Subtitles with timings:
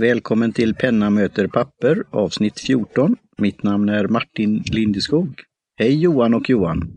[0.00, 3.16] Välkommen till Penna möter papper avsnitt 14.
[3.38, 5.40] Mitt namn är Martin Lindeskog.
[5.76, 6.92] Hej Johan och Johan!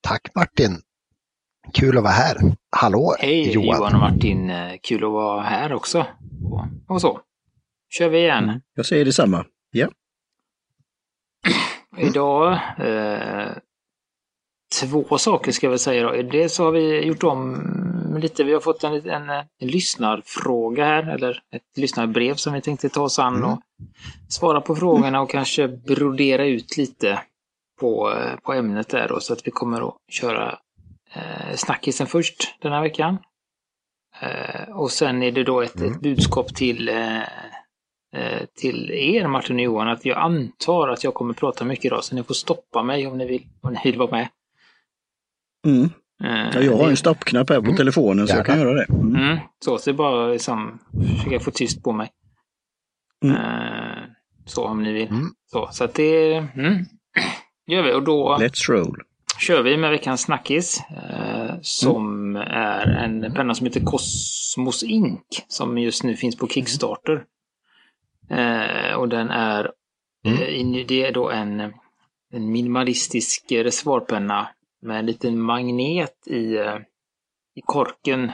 [0.00, 0.80] Tack Martin!
[1.72, 2.36] Kul att vara här.
[2.76, 3.66] Hallå Hej Johan!
[3.66, 6.06] Johan och Martin, kul att vara här också.
[6.88, 7.20] Och, så.
[7.88, 8.44] Kör vi igen.
[8.44, 8.60] Mm.
[8.74, 9.46] Jag säger detsamma.
[9.70, 9.88] Ja.
[11.98, 13.48] Idag, eh,
[14.80, 16.22] två saker ska vi säga då.
[16.22, 17.64] Dels så har vi gjort om
[18.20, 22.88] lite, vi har fått en, en, en lyssnarfråga här, eller ett lyssnarbrev som vi tänkte
[22.88, 23.50] ta oss an Mm.
[23.50, 23.60] och
[24.28, 27.20] svara på frågorna och kanske brodera ut lite
[27.80, 30.58] på, eh, på ämnet där då, så att vi kommer att köra
[31.14, 33.18] eh, snackisen först den här veckan.
[34.20, 35.92] Eh, och sen är det då ett, Mm.
[35.92, 37.22] ett budskap till eh,
[38.14, 42.04] eh, till er Martin och Johan att jag antar att jag kommer prata mycket idag
[42.04, 44.28] så ni får stoppa mig om ni vill, om ni vill vara med.
[45.66, 45.90] Mm.
[46.24, 47.76] Eh, Ja, jag har en stoppknapp här på Mm.
[47.76, 48.86] telefonen så jag kan göra det.
[48.90, 49.16] Mm.
[49.16, 50.78] Mm, så, så det är bara liksom
[51.16, 52.10] försöka få tyst på mig.
[53.24, 53.36] Mm.
[53.36, 54.02] Eh,
[54.46, 55.08] så om ni vill.
[55.08, 55.26] Mm.
[55.46, 56.84] Så, så att det mm,
[57.66, 57.92] gör vi.
[57.92, 59.02] Och då Let's roll.
[59.38, 60.80] kör vi med veckans snackis.
[60.90, 65.26] Eh, som är en penna som heter Cosmos Ink.
[65.48, 67.24] Som just nu finns på Kickstarter.
[68.30, 69.70] Eh, och den är,
[70.24, 70.38] Mm.
[70.74, 71.60] eh, det är då en,
[72.32, 74.48] en minimalistisk reservoarpenna
[74.82, 76.76] med en liten magnet i, eh,
[77.54, 78.32] i korken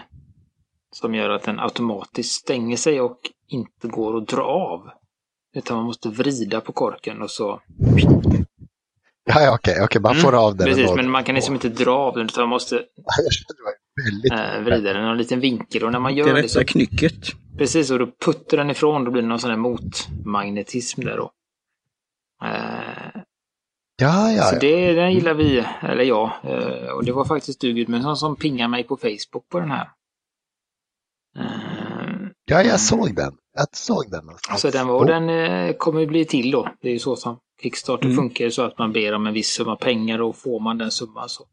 [0.92, 4.90] som gör att den automatiskt stänger sig och inte går att dra av.
[5.56, 7.60] Utan man måste vrida på korken och så...
[9.26, 10.76] Ja, ja, okej, okej, man får av den Mm.
[10.78, 14.32] Precis, men man kan liksom inte dra av den utan man måste Det var väldigt...
[14.32, 15.84] eh, vrida den i en liten vinkel.
[15.84, 16.64] Och när man Det gör det rätta så...
[16.64, 17.14] knycket.
[17.58, 19.04] Precis, och då puttar den ifrån.
[19.04, 21.30] Då blir det någon sån här motmagnetism där då.
[22.44, 23.22] Eh,
[23.96, 24.58] Ja, ja, Så ja.
[24.60, 26.30] det den gillar vi, eller jag.
[26.42, 29.88] Eh, Och det var faktiskt du Gudmundsson som pingade mig på Facebook på den här.
[31.38, 33.32] Eh, ja, jag såg den.
[33.56, 34.60] Jag såg den någonstans.
[34.60, 36.68] Så den, var, och den eh, kommer ju bli till då.
[36.80, 38.16] Det är ju så som Kickstarter Mm.
[38.16, 41.28] funkar, så att man ber om en viss summa pengar och får man den summan
[41.28, 41.44] så,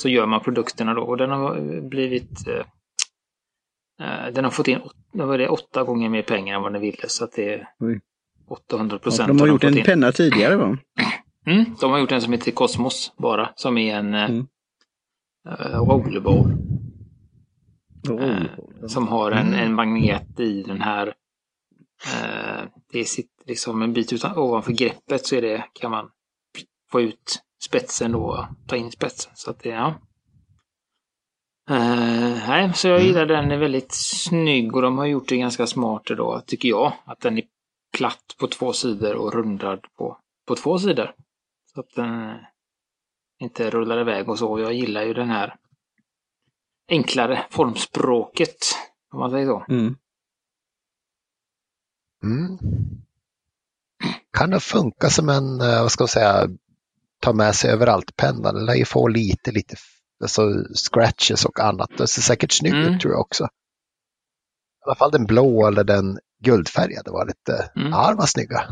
[0.00, 1.02] så gör man produkterna då.
[1.02, 2.30] Och den har blivit...
[4.32, 4.78] Den har fått in
[5.12, 8.00] var det, åtta gånger mer pengar än vad den ville, så att det är Oj.
[8.48, 9.28] 800 Ja, procent.
[9.28, 10.78] de har gjort en penna tidigare va?
[11.46, 14.46] Mm, de har gjort en som heter Cosmos bara, som är en eh, Mm.
[15.48, 16.52] eh, rollerball.
[18.08, 18.22] Oh.
[18.22, 18.42] Eh,
[18.88, 19.58] som har en, Mm.
[19.60, 21.06] en magnet i den här.
[22.06, 26.10] Eh, det sitter liksom en bit utan, ovanför greppet så är det, kan man
[26.90, 29.32] få ut spetsen då och ta in spetsen.
[29.34, 29.94] Så att det, ja.
[31.70, 33.06] Eh, nej, så jag Mm.
[33.08, 36.92] gillar den, är väldigt snygg och de har gjort det ganska smart då, tycker jag.
[37.04, 37.44] Att den är
[37.96, 41.14] platt på två sidor och rundad på, på två sidor.
[41.74, 42.38] Så att den
[43.40, 44.58] inte rullar iväg och så.
[44.60, 45.56] Jag gillar ju den här
[46.88, 48.56] enklare formspråket,
[49.12, 49.64] om man säger så.
[49.68, 49.96] Mm.
[52.24, 52.58] Mm.
[54.32, 56.48] Kan det funka som en, eh, vad ska man säga,
[57.20, 58.52] ta med sig överallt-penna?
[58.52, 59.76] Den lär ju få lite, lite
[60.22, 60.42] alltså
[60.74, 61.90] scratches och annat.
[61.98, 62.94] Det ser säkert snyggt Mm.
[62.94, 63.44] ut tror jag också.
[63.44, 63.48] I
[64.86, 67.90] alla fall den blå eller den guldfärgade var lite, Mm.
[67.90, 68.68] ja de var snygga.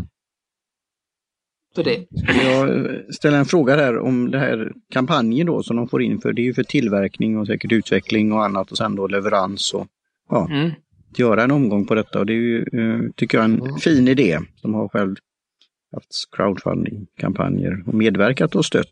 [1.75, 2.07] Så det,
[2.45, 6.33] Jag ställer en fråga här om det här kampanjen då som de får in för.
[6.33, 9.87] Det är ju för tillverkning och säkert utveckling och annat och sen då leverans och
[10.29, 10.71] ja, mm,
[11.17, 12.19] göra en omgång på detta.
[12.19, 13.77] Och det är ju, eh, tycker jag, en Mm.
[13.77, 15.17] fin idé som har själv
[15.93, 18.91] haft crowdfunding-kampanjer och medverkat och stött.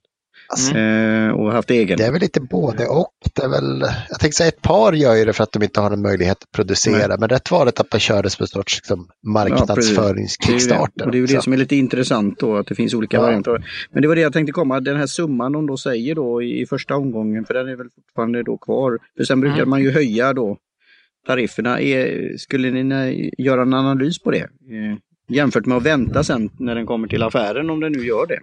[0.51, 1.99] Alltså, Eh, och haft egen.
[1.99, 3.13] Det är väl lite både och.
[3.35, 5.81] Det är väl, jag tänkte säga ett par gör ju det för att de inte
[5.81, 7.07] har en möjlighet att producera.
[7.09, 7.17] Nej.
[7.21, 10.93] Men rätt var det att man körde som en sorts liksom, marknadsföringskickstarter.
[10.97, 12.67] Det är ju det, och det, är ju det som är lite intressant då, att
[12.67, 13.21] det finns olika Ja.
[13.23, 13.65] varianter.
[13.93, 16.67] Men det var det jag tänkte komma, den här summan de då säger då i,
[16.67, 18.99] första omgången, för den är väl fortfarande då kvar.
[19.17, 19.71] För sen brukar Mm.
[19.71, 20.57] man ju höja då
[21.27, 21.81] tarifferna.
[21.81, 24.49] Är, skulle ni göra en analys på det?
[25.29, 28.41] Jämfört med att vänta sen när den kommer till affären, om den nu gör det.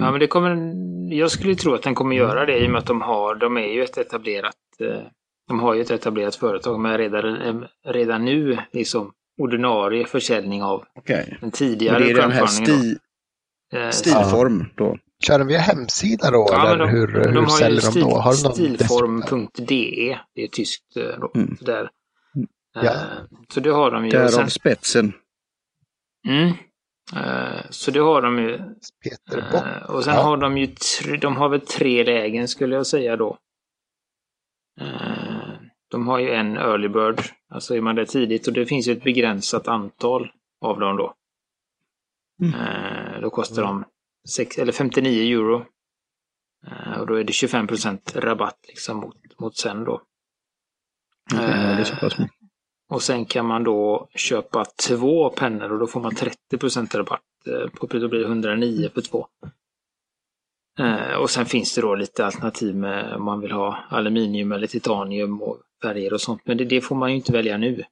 [0.00, 0.72] Ja men det kommer,
[1.14, 3.56] jag skulle tro att den kommer göra det i och med att de har, de
[3.56, 5.02] är ju ett etablerat, eh,
[5.48, 11.38] de har ju ett etablerat företag med redan, redan nu liksom ordinarie försäljning av Okej.
[11.40, 12.96] den tidigare det är den här sti.
[13.74, 14.96] Eh, stilform då.
[15.24, 18.02] Kör de via hemsida då Ja, men eller de, hur, de hur säljer de stil,
[18.02, 18.10] då?
[18.10, 21.32] Har de stilform.de, det är tyskt eh, då.
[21.34, 21.56] Mm.
[21.60, 21.90] Där.
[22.82, 22.92] Ja.
[23.54, 24.10] Så det har de ju.
[24.10, 25.12] Därav sen, spetsen.
[26.26, 26.52] Mm,
[27.16, 28.58] Eh, så det har de ju.
[29.04, 29.66] Peter Bock?
[29.66, 30.22] Eh, och sen Ja.
[30.22, 33.38] har de ju tre, de har väl tre lägen skulle jag säga då.
[34.80, 35.52] Eh,
[35.90, 38.92] de har ju en early bird, alltså är man där tidigt och det finns ju
[38.92, 40.30] ett begränsat antal
[40.60, 41.14] av dem då.
[42.42, 43.22] Mm.
[43.22, 43.84] Då kostar de
[44.28, 45.66] sex, eller 59 euro.
[47.00, 47.68] Och då är det 25
[48.14, 50.02] rabatt liksom mot, mot sen då.
[51.32, 52.37] Ja, det är så pass mycket.
[52.88, 57.22] Och sen kan man då köpa två pennor och då får man 30 rabatt.
[57.46, 59.26] Eh, på då blir det 109 för två.
[60.78, 64.66] Eh, och sen finns det då lite alternativ med om man vill ha aluminium eller
[64.66, 66.42] titanium och färger och sånt.
[66.44, 67.84] Men det, det får man ju inte välja nu.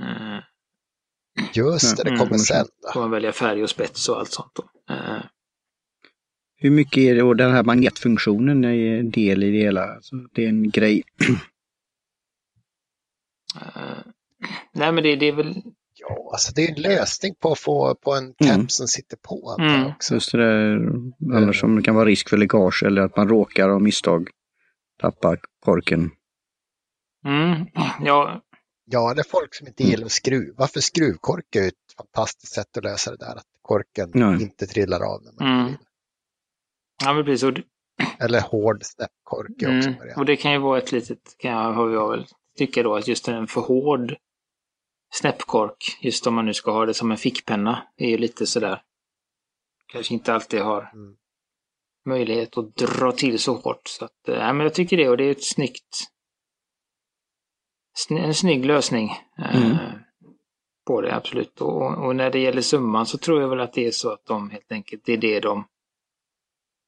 [0.00, 0.38] Eh,
[1.54, 2.20] Just det, det Mm.
[2.20, 2.66] kommer sen.
[2.92, 4.50] får man välja färg och spets och allt sånt.
[4.54, 4.94] Då.
[4.94, 5.22] Eh,
[6.56, 9.84] Hur mycket är det, och den här magnetfunktionen är en del i det hela?
[9.94, 11.02] Alltså, det är en grej.
[13.56, 13.98] Eh,
[14.72, 15.62] nej men det, det är väl
[15.94, 18.68] Ja, alltså det är en lösning på att få på en cap Mm.
[18.68, 19.56] som sitter på.
[19.60, 19.86] Mm.
[19.86, 20.14] Också.
[20.14, 20.80] Just det där,
[21.36, 24.28] annars som det kan vara risk för läckage eller att man råkar av misstag
[25.00, 26.10] tappa korken.
[27.24, 27.66] Mm,
[28.00, 28.40] ja,
[28.84, 32.52] Ja, det är folk som inte gillar att skruva, för skruvkork är ju ett fantastiskt
[32.52, 34.42] sätt att lösa det där, att korken Nej.
[34.42, 35.66] inte trillar av när man Mm.
[35.66, 35.76] vill.
[37.04, 37.50] ja men precis.
[38.18, 40.18] Eller hård snäppkork också mm, variant.
[40.18, 42.26] och det kan ju vara ett litet, kan jag, har jag väl
[42.58, 44.16] tycka då, att just en för hård
[45.12, 48.82] snäppkork, just om man nu ska ha det som en fickpenna, är ju lite sådär.
[49.86, 51.16] Kanske inte alltid har Mm.
[52.06, 53.88] möjlighet att dra till så hårt.
[53.88, 55.96] Så att, ja, men jag tycker det och det är ett snyggt
[58.08, 59.76] sn- en snygg lösning eh, Mm.
[60.86, 61.60] på det, absolut.
[61.60, 64.24] Och, och när det gäller summan så tror jag väl att det är så att
[64.26, 65.64] de helt enkelt, det är det de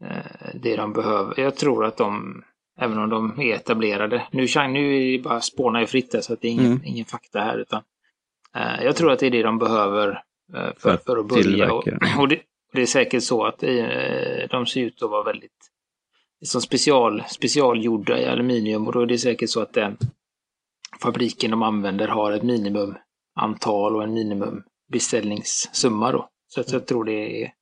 [0.05, 1.41] eh, det de behöver.
[1.41, 2.45] Jag tror att de,
[2.81, 6.33] även om de är etablerade, nu, nu är det bara spånar ju fritt där, så
[6.33, 6.81] att det är ingen, Mm.
[6.85, 7.59] ingen fakta här.
[7.59, 7.83] utan
[8.57, 10.23] eh, Jag tror att det är det de behöver
[10.55, 11.73] eh, för, för att börja.
[11.73, 11.89] Och,
[12.19, 12.41] och det,
[12.73, 15.71] det är säkert så att eh, de ser ut att vara väldigt
[16.45, 19.97] som special, specialgjorda i aluminium och då är det säkert så att den
[21.03, 24.63] fabriken de använder har ett minimumantal och en minimum
[24.93, 26.29] beställningssumma då.
[26.47, 27.53] Så att jag tror det är,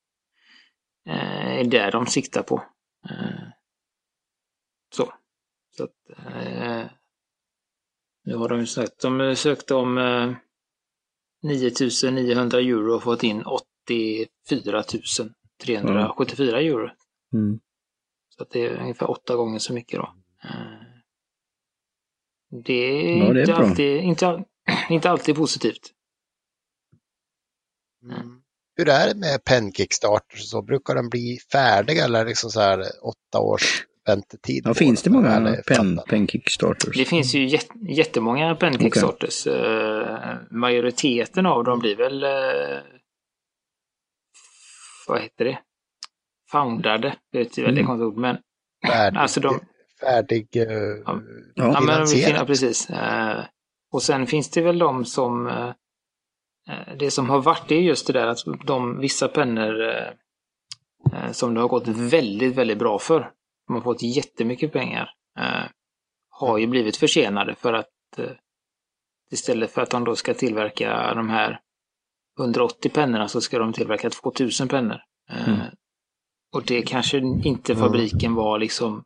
[1.08, 2.62] eh, är där de siktar på.
[4.92, 5.12] Så.
[5.76, 6.86] så att, eh,
[8.24, 10.34] nu har de ju sagt, de sökte om eh,
[11.42, 13.42] 9900 euro och fått in
[13.86, 14.82] 84
[15.64, 16.90] 374 euro.
[17.34, 17.60] Mm.
[18.28, 20.14] Så att det är ungefär åtta gånger så mycket då.
[20.44, 20.82] Eh,
[22.64, 23.56] Det är, Ja, det är inte, bra.
[23.66, 24.44] alltid, inte,
[24.90, 25.90] inte alltid positivt.
[28.02, 28.42] Mm.
[28.76, 30.62] Hur är det med pen-kickstarters och så?
[30.62, 34.62] Brukar de bli färdiga eller liksom så här åtta års väntetid?
[34.66, 36.96] Ja, finns det många pen, pen kickstarters?
[36.96, 39.46] Det finns ju jät, jättemånga pen kickstarters.
[39.46, 42.80] Eh, majoriteten av dem blir väl eh,
[45.08, 45.58] vad heter det?
[46.50, 47.16] Foundade.
[47.32, 47.86] Det är ett väldigt Mm.
[47.86, 48.16] konstigt ord.
[48.16, 48.36] Men
[48.86, 49.60] Färdig, alltså de,
[50.00, 50.62] färdig eh,
[51.04, 51.20] Ja.
[51.54, 52.88] Ja, men de finns, ja, precis.
[53.92, 55.50] Och sen finns det väl de som...
[56.98, 59.74] Det som har varit det är just det där att de vissa pennor
[61.32, 63.30] som det har gått väldigt, väldigt bra för.
[63.66, 65.10] De har fått jättemycket pengar.
[65.38, 65.64] Eh,
[66.30, 67.88] har ju blivit försenade för att
[68.18, 68.24] eh,
[69.30, 71.60] istället för att de då ska tillverka de här
[72.40, 74.98] 180 pennorna så ska de tillverka 2000 pennor.
[75.30, 75.60] Eh, Mm.
[76.54, 79.04] Och det kanske inte fabriken var liksom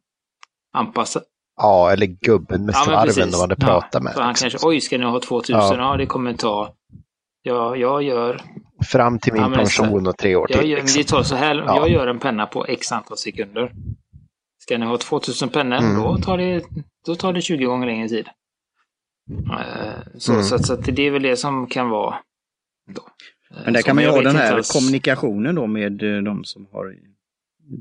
[0.72, 1.22] anpassad
[1.56, 3.32] Ja, eller gubben med Ja, svarven precis.
[3.32, 4.12] de hade Ja, pratat med.
[4.14, 4.50] Så han liksom.
[4.50, 5.56] kanske, oj ska ni ha 2000?
[5.60, 5.76] Ja.
[5.76, 6.74] Ja, det kommer ta,
[7.42, 8.40] ja, jag gör,
[8.86, 10.70] Fram till min Ja, pension och tre år jag till.
[10.70, 11.02] gör, liksom.
[11.02, 11.76] det tar så här, Ja.
[11.76, 13.72] jag gör en penna på x antal sekunder.
[14.66, 15.96] Ska ni ha 2000 pennor, Mm.
[15.96, 16.64] då, tar det,
[17.06, 18.26] då tar det 20 gånger längre tid.
[19.50, 20.44] Eh, Så, Mm.
[20.44, 22.14] så, att- så att det är väl det som kan vara.
[22.94, 23.02] Då.
[23.50, 26.22] Eh, Men där så kan man ju ha den här alls- kommunikationen då med eh,
[26.22, 26.94] de som har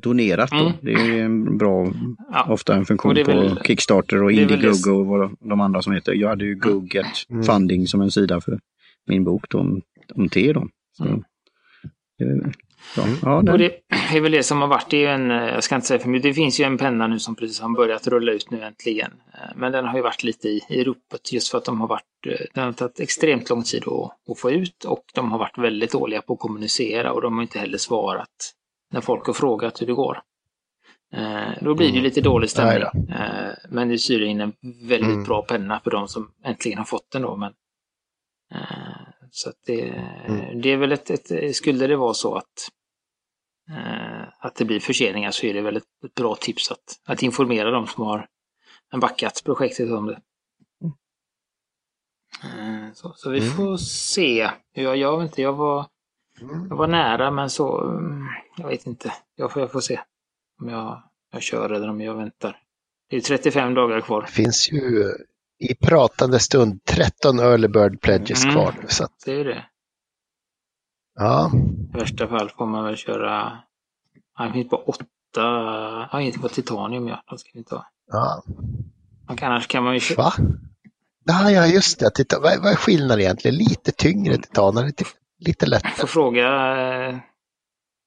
[0.02, 0.50] donerat.
[0.52, 0.58] Då.
[0.58, 0.74] Mm.
[0.82, 1.88] Det är ju en bra,
[2.32, 2.46] Ja.
[2.50, 6.14] ofta en funktion väl- på Kickstarter och Indiegogo och vad de andra som heter.
[6.14, 7.44] Jag hade ju Goget Mm.
[7.44, 8.60] Funding som en sida för
[9.08, 9.82] min bok då, om,
[10.16, 10.54] om te.
[10.54, 10.68] Då.
[10.98, 12.52] Så, Mm.
[12.98, 13.18] Mm.
[13.22, 13.80] ja, Och det
[14.16, 14.90] är väl det som har varit.
[14.90, 16.24] Det, är ju en, jag ska inte säga för mycket.
[16.24, 19.12] Det finns ju en penna nu som precis har börjat rulla ut nu äntligen.
[19.56, 22.04] Men den har ju varit lite i, i ropet just för att de har varit,
[22.54, 25.92] den har tagit extremt lång tid att, att få ut och de har varit väldigt
[25.92, 28.54] dåliga på att kommunicera och de har inte heller svarat
[28.94, 30.22] när folk har frågat hur det går.
[31.16, 32.04] Eh, Då blir det Mm.
[32.04, 32.84] lite dålig stämning.
[33.10, 34.54] Eh, Men det syr in en
[34.90, 35.24] väldigt Mm.
[35.24, 37.36] bra penna för de som äntligen har fått den då.
[37.36, 37.54] Men,
[38.54, 38.95] eh,
[39.36, 39.82] så det,
[40.28, 40.62] Mm.
[40.62, 42.70] det är väl ett, ett, skulle det vara så att
[43.70, 47.24] eh, att det blir förseningar så är det väl ett, ett bra tips att, att
[47.24, 48.28] informera de som har
[49.02, 50.22] backat projektet om det.
[52.44, 53.52] Eh, Så, så vi Mm.
[53.52, 54.50] får se.
[54.74, 55.86] Jag, jag vet inte, jag var,
[56.42, 56.68] Mm.
[56.70, 58.28] jag var nära men så, mm,
[58.58, 59.14] jag vet inte.
[59.36, 60.00] Jag får, jag får se
[60.62, 62.62] om jag, jag kör eller om jag väntar.
[63.10, 64.22] Det är 35 dagar kvar.
[64.22, 65.14] Det finns ju
[65.60, 68.56] i pratande stund 13 early bird pledges Mm.
[68.56, 68.88] kvar nu.
[68.88, 69.66] Så att, Det är det.
[71.16, 71.52] ja,
[71.94, 73.58] I värsta fall får man väl köra,
[74.40, 75.08] det finns bara åtta,
[76.12, 77.86] ja inte på titanium ja, de ska vi inte ha.
[78.12, 78.44] ja.
[79.38, 80.34] Kan, annars kan man ju köra, Va?
[81.26, 82.10] Ja, ja just det.
[82.16, 83.58] Titta, vad, vad är skillnaden egentligen?
[83.58, 85.04] Lite tyngre titan, eller lite,
[85.40, 85.92] lite Jag lättare?
[85.92, 86.48] får fråga
[87.10, 87.18] eh,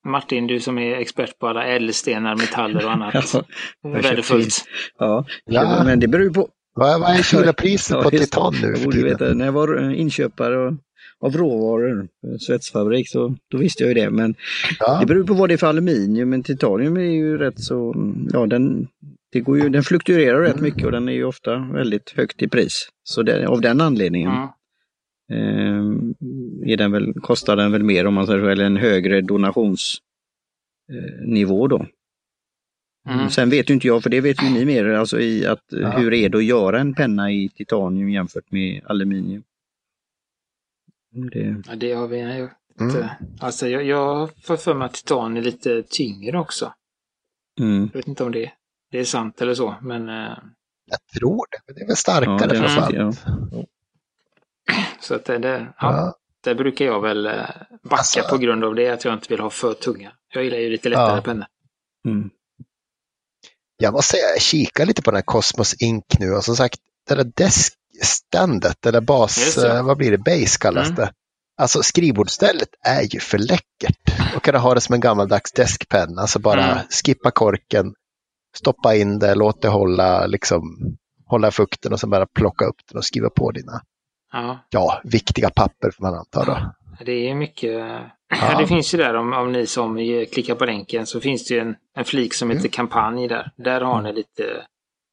[0.06, 3.14] Martin, du som är expert på alla ädelstenar, metaller och annat.
[3.34, 3.42] Ja,
[3.90, 4.64] Värdefullt.
[4.98, 5.24] ja.
[5.44, 5.82] Ja.
[5.84, 6.48] men det beror ju på.
[6.78, 9.08] Vad, vad är kilopriset Ja, på titan nu för tiden?
[9.08, 10.76] veta, när jag var inköpare
[11.20, 14.10] av- råvaror, eh, svetsfabrik, så då visste jag ju det.
[14.10, 14.34] Men
[14.80, 14.98] Ja.
[15.00, 16.30] det beror på vad det är för aluminium.
[16.30, 17.94] Men titanium är ju rätt så,
[18.32, 18.86] ja den,
[19.32, 22.48] det går ju, den fluktuerar rätt mycket och den är ju ofta väldigt högt i
[22.48, 22.88] pris.
[23.04, 24.48] Så det, av den anledningen Mm.
[25.32, 25.84] eh,
[26.72, 30.04] är den väl, kostar den väl mer om man säger så, eller en högre donationsnivå
[31.64, 31.86] eh, då.
[33.08, 33.30] Mm.
[33.30, 35.90] Sen vet ju inte jag, för det vet ju ni mer, alltså i att Ja.
[35.90, 39.42] hur är det att göra en penna i titanium jämfört med aluminium?
[41.32, 42.50] Det, Ja, det har vi gjort.
[42.80, 43.06] Mm.
[43.40, 46.72] Alltså, jag, jag får för mig att titan är lite tyngre också.
[47.60, 47.90] mm.
[47.92, 48.52] Jag vet inte om det,
[48.90, 50.38] det är sant eller så, men eh,
[50.86, 53.24] Jag tror det, men det är väl starkare Ja, det är framför allt.
[53.52, 53.64] ja.
[55.00, 56.14] så att det, det, ja, Ja.
[56.44, 57.32] där brukar jag väl eh,
[57.82, 60.12] backa Alltså- på grund av det, att jag inte vill ha för tunga.
[60.34, 61.22] Jag gillar ju lite lättare Ja.
[61.22, 61.46] pennor.
[62.08, 62.30] Mm.
[63.80, 67.32] Jag måste kikar lite på den här Cosmos Ink nu och som sagt, det där
[67.36, 70.96] deskständet, eller bas, eh, vad blir det, base kallas Mm.
[70.96, 71.12] det.
[71.60, 73.96] Alltså skrivbordsstället är ju för läckert.
[74.36, 76.84] Och kunna ha det som en gammaldags deskpenna, alltså bara Mm.
[77.04, 77.94] skippa korken,
[78.56, 80.62] stoppa in det, låt det hålla, liksom,
[81.26, 83.82] hålla fukten och sen bara plocka upp den och skriva på dina,
[84.32, 86.74] Ja, ja, viktiga papper får man anta då.
[87.04, 87.72] Det är mycket.
[87.72, 88.10] Ja.
[88.58, 89.96] Det finns ju där, om, om ni som
[90.32, 93.50] klickar på länken, så finns det ju en, en flik som heter kampanj där.
[93.56, 94.66] Där har ni lite,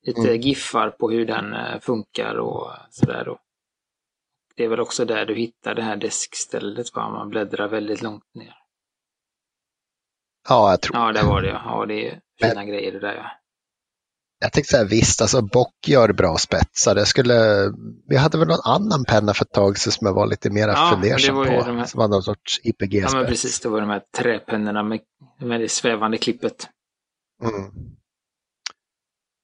[0.08, 0.42] lite Mm.
[0.42, 3.24] giffar på hur den eh, funkar och sådär.
[3.26, 3.40] då.
[4.56, 7.10] Det är väl också där du hittar det här deskstället, va?
[7.10, 8.54] man bläddrar väldigt långt ner.
[10.50, 11.62] Ja, jag tror Ja, där var det ja.
[11.66, 13.32] Ja, det är fina grejer det där ja.
[14.40, 16.96] Jag tänkte säga visst, alltså Bock gör bra spetsar.
[16.96, 17.34] Jag skulle,
[18.10, 20.68] vi hade väl någon annan penna för ett tag sedan som jag var lite mer
[20.68, 21.44] Ja, fundersam på.
[21.44, 23.28] här- Som var någon sorts Ja, men IPG-spets.
[23.30, 23.60] precis.
[23.60, 25.00] Det var de här träpennorna med,
[25.42, 26.68] med det svävande klippet.
[27.44, 27.72] Mm.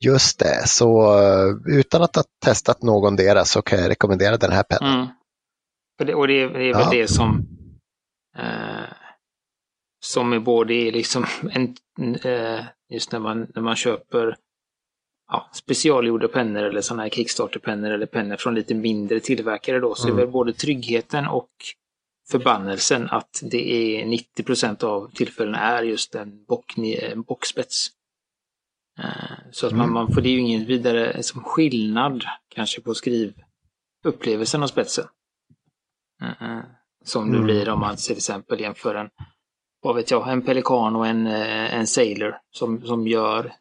[0.06, 4.52] Just det, så eh, utan att ha testat någon deras så kan jag rekommendera den
[4.52, 4.94] här pennan.
[4.94, 5.08] Mm.
[6.00, 6.90] Och det, och det, är- det är väl Ja.
[6.92, 7.48] det som
[8.38, 8.94] eh,
[10.04, 11.76] som är både liksom en,
[12.24, 14.36] eh, just när man, när man köper
[15.32, 20.08] ja, specialgjorda pennor eller sådana här Kickstarter-pennor eller pennor från lite mindre tillverkare då, så
[20.08, 20.20] Mm.
[20.20, 21.50] är väl både tryggheten och
[22.32, 23.72] förbannelsen att det
[24.02, 27.88] är 90% av tillfällena är just en bock, en bockspets.
[29.00, 29.06] Eh,
[29.52, 29.94] Så att man, Mm.
[29.94, 35.06] man får, det ju ingen vidare som skillnad kanske på skrivupplevelsen av spetsen.
[36.22, 36.64] Eh, eh,
[37.04, 37.46] Som det Mm.
[37.46, 39.10] blir om man till exempel jämför en,
[39.82, 43.54] vad vet jag, en pelikan och en, en sailor som, som gör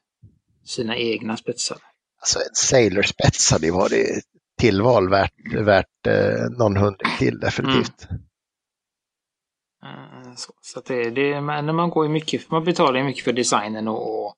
[0.64, 1.78] sina egna spetsar.
[2.20, 4.24] Alltså en Sailor-spets hade ju varit
[4.60, 8.06] tillval värt, värt eh, någon hundring till definitivt.
[9.84, 13.88] Eh, Så, så det, det, men man går mycket, man betalar ju mycket för designen
[13.88, 14.34] och, och,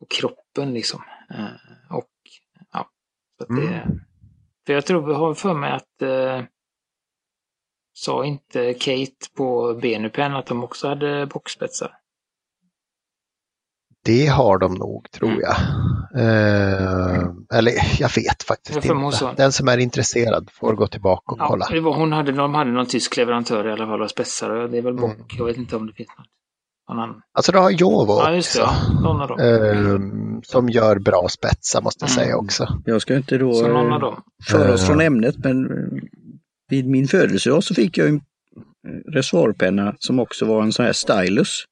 [0.00, 1.02] och kroppen liksom.
[1.30, 2.10] Eh, Och
[2.72, 2.90] ja,
[3.38, 4.00] så det, Mm.
[4.66, 6.44] för jag tror vi har för mig att eh,
[7.92, 11.96] sa inte Kate på Benupen att de också hade bockspetsar?
[14.04, 15.40] Det har de nog, tror Mm.
[15.40, 15.56] jag.
[16.16, 17.22] Eh,
[17.54, 19.32] eller jag vet faktiskt Jag inte.
[19.36, 21.66] Den som är intresserad får gå tillbaka och Ja, kolla.
[21.70, 24.70] det var, hon hade, de hade någon tysk leverantör i alla fall av spetsar och
[24.70, 25.14] det är väl bock.
[25.14, 25.26] Mm.
[25.38, 26.26] Jag vet inte om det finns något.
[26.88, 27.22] någon annan.
[27.34, 28.62] Alltså du har Jovo Ja, just det.
[28.62, 28.74] också.
[28.92, 29.00] Ja.
[29.00, 29.38] Någon av dem.
[29.40, 32.24] eh, som gör bra spetsar måste jag Mm.
[32.24, 32.68] säga också.
[32.84, 34.14] Jag ska inte då Så eh,
[34.48, 34.86] föra oss Eh.
[34.86, 35.68] från ämnet, men
[36.68, 38.20] vid min födelsedag så fick jag en
[39.12, 41.64] reservoarpenna som också var en sån här stylus.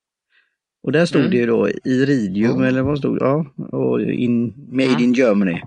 [0.88, 1.30] Och där stod Mm.
[1.30, 2.64] det ju då Iridium Mm.
[2.64, 3.24] eller vad stod det?
[3.24, 3.46] Ja,
[3.78, 5.60] och in, Made in Germany.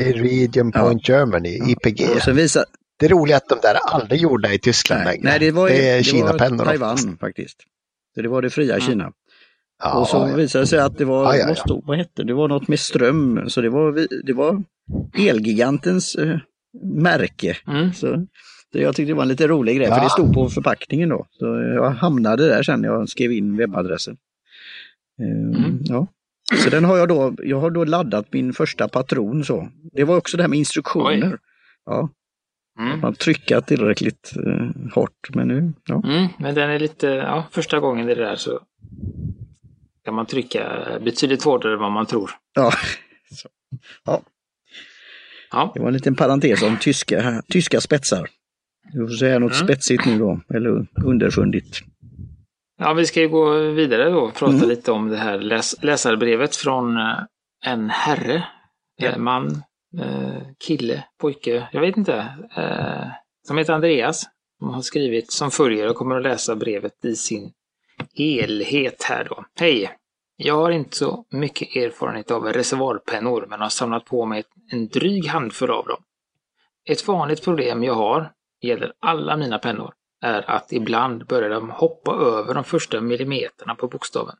[0.00, 0.80] Iridium Ja.
[0.82, 2.08] Point Germany, IPG.
[2.16, 2.64] Och sen visa,
[2.98, 5.30] Det är roligt att de där är aldrig gjorda i Tyskland nej, längre.
[5.30, 7.20] nej, det var, det är Kina-pennor Taiwan oftast.
[7.20, 7.56] faktiskt.
[8.14, 8.86] Så det var det fria Mm.
[8.86, 9.12] Kina.
[9.82, 10.36] Ja, och så ja.
[10.36, 11.46] visade det sig att det var, Ja, ja, ja.
[11.48, 12.34] Vad, stod, vad hette det?
[12.34, 13.44] Var något med ström.
[13.50, 14.62] Så det var, det var
[15.18, 16.38] Elgigantens eh,
[16.82, 17.56] märke.
[17.66, 17.92] Mm.
[17.92, 18.26] Så,
[18.72, 20.02] så jag tyckte det var en lite rolig grej, för Ja.
[20.04, 21.26] det stod på förpackningen då.
[21.30, 24.16] Så jag hamnade där sen när jag skrev in webbadressen.
[25.22, 25.78] Ehm, Mm.
[25.84, 26.06] ja.
[26.64, 29.68] Så den har jag då, jag har då laddat min första patron så.
[29.92, 31.32] Det var också det här med instruktioner.
[31.32, 31.38] Oj.
[31.86, 32.08] Ja,
[32.78, 33.00] Mm.
[33.00, 35.28] man trycka tillräckligt eh, hårt.
[35.34, 36.02] Men nu, ja.
[36.04, 38.60] Mm, men den är lite, ja, första gången det är där så
[40.04, 42.30] kan man trycka betydligt hårdare än vad man tror.
[42.54, 42.72] ja.
[43.30, 43.48] Så.
[44.04, 44.22] ja.
[45.50, 48.28] Ja, Det var en liten parentes om tyska, tyska spetsar.
[48.92, 49.66] Du får säga något Mm.
[49.66, 51.80] spetsigt nu då, eller underfundigt.
[52.78, 54.68] ja vi ska ju gå vidare då och prata Mm.
[54.68, 57.18] lite om det här läs läsarbrevet från eh,
[57.66, 58.44] en herre,
[58.96, 59.08] Ja.
[59.10, 59.62] en man,
[60.00, 62.16] eh, kille, pojke, jag vet inte,
[62.56, 63.06] eh,
[63.46, 64.24] som heter Andreas.
[64.58, 67.52] Som har skrivit som följer och kommer att läsa brevet i sin
[68.14, 69.44] helhet här då.
[69.60, 69.90] Hej!
[70.36, 75.26] Jag har inte så mycket erfarenhet av reservoarpennor men har samlat på mig en dryg
[75.26, 76.02] handfull av dem.
[76.88, 82.12] Ett vanligt problem jag har, gäller alla mina pennor, är att ibland börjar de hoppa
[82.12, 84.36] över de första millimeterna på bokstaven.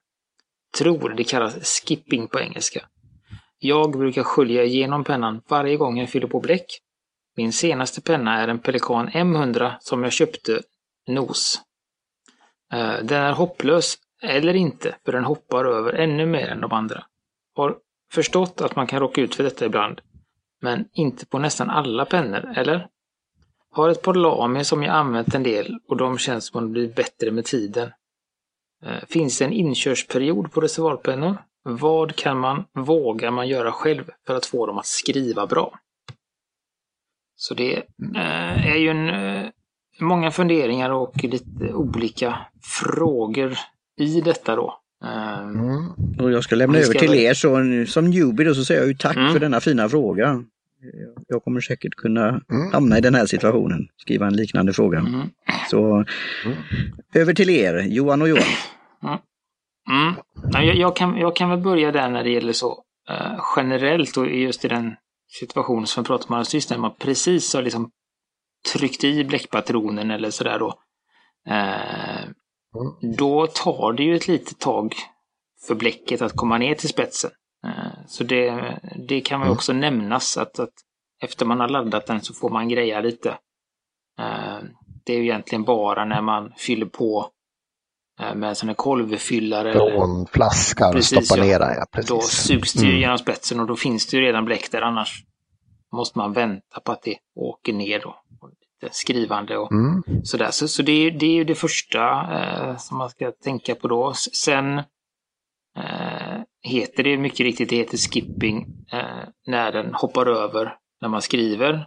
[0.79, 2.81] Tror det kallas skipping på engelska.
[3.59, 6.67] Jag brukar skölja igenom pennan varje gång jag fyller på bläck.
[7.37, 10.63] Min senaste penna är en Pelikan M100 som jag köpte
[11.07, 11.61] nos.
[12.73, 17.05] Eh, den är hopplös, eller inte, för den hoppar över ännu mer än de andra.
[17.55, 17.77] Har
[18.13, 20.01] förstått att man kan råka ut för detta ibland,
[20.61, 22.89] men inte på nästan alla pennor, eller?
[23.71, 26.73] Har ett par Lamy som jag använt en del och de känns som att de
[26.73, 27.91] blir bättre med tiden.
[28.85, 31.37] Eh, finns det en inkörsperiod på reservoarpennor?
[31.63, 35.79] Vad kan man, vågar man göra själv för att få dem att skriva bra?
[37.37, 37.77] Så det
[38.17, 39.49] eh, är ju en, eh,
[40.01, 43.55] många funderingar och lite olika frågor
[44.01, 44.75] i detta då.
[45.05, 45.89] Mm.
[46.21, 47.57] Och jag ska lämna över ska till väl- er så
[47.93, 49.33] som newbie då så säger jag ju tack Mm.
[49.33, 50.45] för denna fina fråga.
[51.29, 52.73] Jag kommer säkert kunna Mm.
[52.73, 54.99] hamna i den här situationen, skriva en liknande fråga.
[54.99, 55.21] mm.
[55.71, 55.95] Så
[56.45, 56.57] Mm.
[57.15, 58.43] över till er, Johan och Johan.
[59.91, 60.15] Mm.
[60.53, 64.17] Ja, Jag, jag, kan, jag kan väl börja där när det gäller så eh, generellt
[64.17, 64.95] och just i den
[65.41, 67.91] situationen som vi pratade om alldeles nyss, när man precis har liksom
[68.73, 70.75] tryckt i bläckpatronen eller sådär då.
[71.51, 72.29] Eh,
[73.17, 74.95] då tar det ju ett litet tag
[75.67, 77.31] för bläcket att komma ner till spetsen.
[78.09, 79.57] Så det, det kan väl Mm.
[79.57, 80.73] också nämnas att, att
[81.23, 83.29] efter man har laddat den så får man greja lite.
[84.21, 84.59] Eh,
[85.05, 87.31] det är ju egentligen bara när man fyller på
[88.21, 89.71] eh, med en sån här kolvfyllare.
[89.73, 91.45] eller- Från flaskan och Precis, stoppa ja.
[91.47, 92.03] ner den, ja.
[92.09, 93.01] då sugs det ju Mm.
[93.01, 95.25] genom spetsen och då finns det ju redan bläck där annars
[95.93, 98.09] måste man vänta på att det åker ner då.
[98.41, 100.03] Och lite skrivande och Mm.
[100.25, 100.51] sådär.
[100.51, 102.01] Så, så det, är, det är ju det första
[102.39, 104.13] eh, som man ska tänka på då.
[104.15, 104.79] Sen
[105.77, 106.28] eh,
[106.63, 111.87] heter det mycket riktigt, det heter skipping eh, när den hoppar över när man skriver.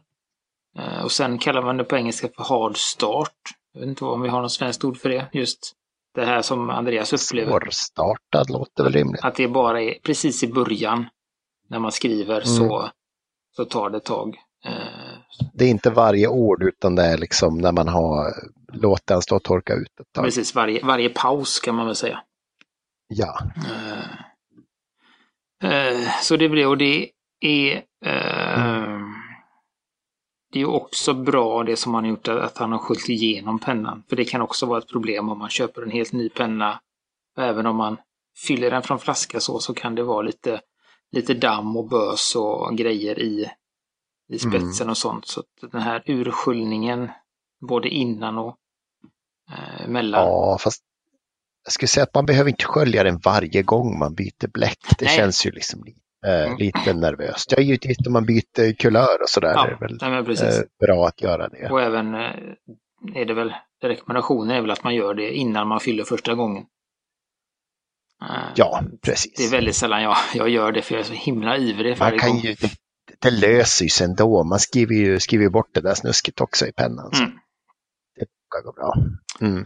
[0.79, 3.35] Eh, och sen kallar man det på engelska för hard start.
[3.73, 5.27] Jag vet inte om vi har något svenskt ord för det.
[5.33, 5.73] Just
[6.15, 7.59] det här som Andreas upplever.
[7.59, 9.23] Svårstartad låter väl rimligt.
[9.23, 11.05] Att det bara är precis i början
[11.69, 12.89] när man skriver så,
[13.55, 14.35] så tar det ett tag.
[14.65, 14.71] Eh,
[15.53, 18.33] Det är inte varje ord utan det är liksom när man har
[18.73, 20.23] låtit den stå och torka ut ett tag.
[20.23, 22.23] precis, varje, varje paus kan man väl säga.
[23.07, 23.39] Ja.
[23.55, 24.15] Eh,
[25.91, 27.75] eh, så det blir, och det är
[28.05, 29.01] eh,
[30.51, 34.03] det är också bra det som han har gjort, att han har sköljt igenom pennan.
[34.09, 36.81] För det kan också vara ett problem om man köper en helt ny penna.
[37.37, 37.97] Även om man
[38.47, 40.61] fyller den från flaska så, så kan det vara lite,
[41.11, 43.51] lite damm och bös och grejer i,
[44.29, 45.27] i spetsen och sånt.
[45.27, 47.09] Så den här ursköljningen,
[47.67, 48.57] både innan och
[49.49, 50.25] eh, mellan.
[50.25, 50.83] ja, fast
[51.63, 54.77] jag skulle säga att man behöver inte skölja den varje gång man byter bläck.
[54.99, 55.15] Det Nej.
[55.17, 56.57] känns ju liksom lite, eh, Mm.
[56.57, 57.51] lite nervöst.
[57.57, 59.77] Ja, givetvis om man byter kulör och sådär Ja, är det
[60.23, 61.69] väl eh, bra att göra det.
[61.69, 62.19] Och även eh,
[63.15, 66.63] är det väl, rekommendationen är väl att man gör det innan man fyller första gången.
[68.23, 69.33] Eh, Ja, precis.
[69.37, 72.19] Det är väldigt sällan jag, jag gör det för jag är så himla ivrig Man
[72.19, 72.39] kan gång.
[72.39, 72.71] ju, det,
[73.19, 74.43] det löser sig ändå.
[74.43, 77.09] Man skriver ju, skriver bort det där snusket också i pennan.
[77.13, 77.35] Så Mm.
[78.19, 78.93] det brukar gå bra.
[79.49, 79.65] Mm.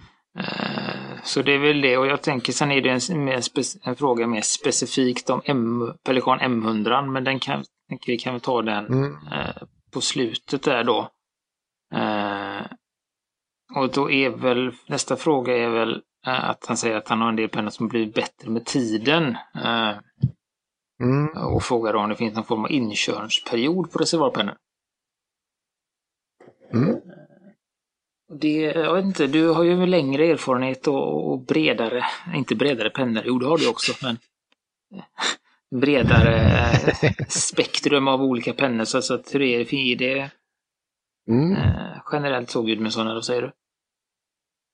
[1.25, 3.41] Så det är väl det och jag tänker sen är det en, mer
[3.88, 7.63] en fråga mer specifikt om M, Pelikan M100 men den kan,
[8.07, 9.13] vi kan väl ta den Mm.
[9.31, 9.55] eh,
[9.93, 11.09] på slutet där då.
[11.95, 12.61] Eh,
[13.75, 17.29] och då är väl nästa fråga är väl eh, att han säger att han har
[17.29, 19.38] en del pennor som blivit bättre med tiden.
[19.63, 19.91] Eh,
[20.99, 21.27] Mm.
[21.55, 24.55] och frågar då om det finns någon form av inkörningsperiod på reservoarpennor.
[26.73, 26.95] Mm.
[28.29, 33.23] Det, jag vet inte, du har ju längre erfarenhet och, och bredare, inte bredare pennor,
[33.25, 34.17] jo det har du också, men
[35.81, 36.38] bredare
[37.01, 38.85] eh, spektrum av olika pennor.
[38.85, 40.31] Så, så att hur är det, är det
[41.29, 41.53] Mm.
[41.55, 43.51] eh, generellt så Gudmundsson, eller vad säger du?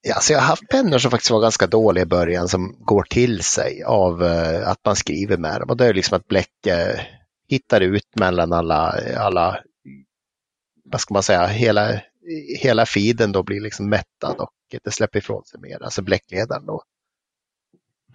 [0.01, 3.03] Ja, så jag har haft pennor som faktiskt var ganska dåliga i början som går
[3.03, 5.69] till sig av eh, att man skriver med dem.
[5.69, 6.99] Och det är liksom att bläck eh,
[7.49, 9.59] hittar ut mellan alla, alla,
[10.85, 12.01] vad ska man säga, hela,
[12.59, 14.51] hela feeden då blir liksom mättad och
[14.83, 16.83] det släpper ifrån sig mer, alltså bläckledaren då.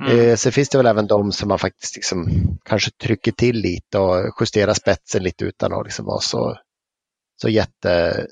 [0.01, 0.19] Mm.
[0.19, 2.27] Eh, sen finns det väl även de som man faktiskt liksom
[2.65, 6.59] kanske trycker till lite och justerar spetsen lite utan att liksom vara så,
[7.43, 8.27] så jätte,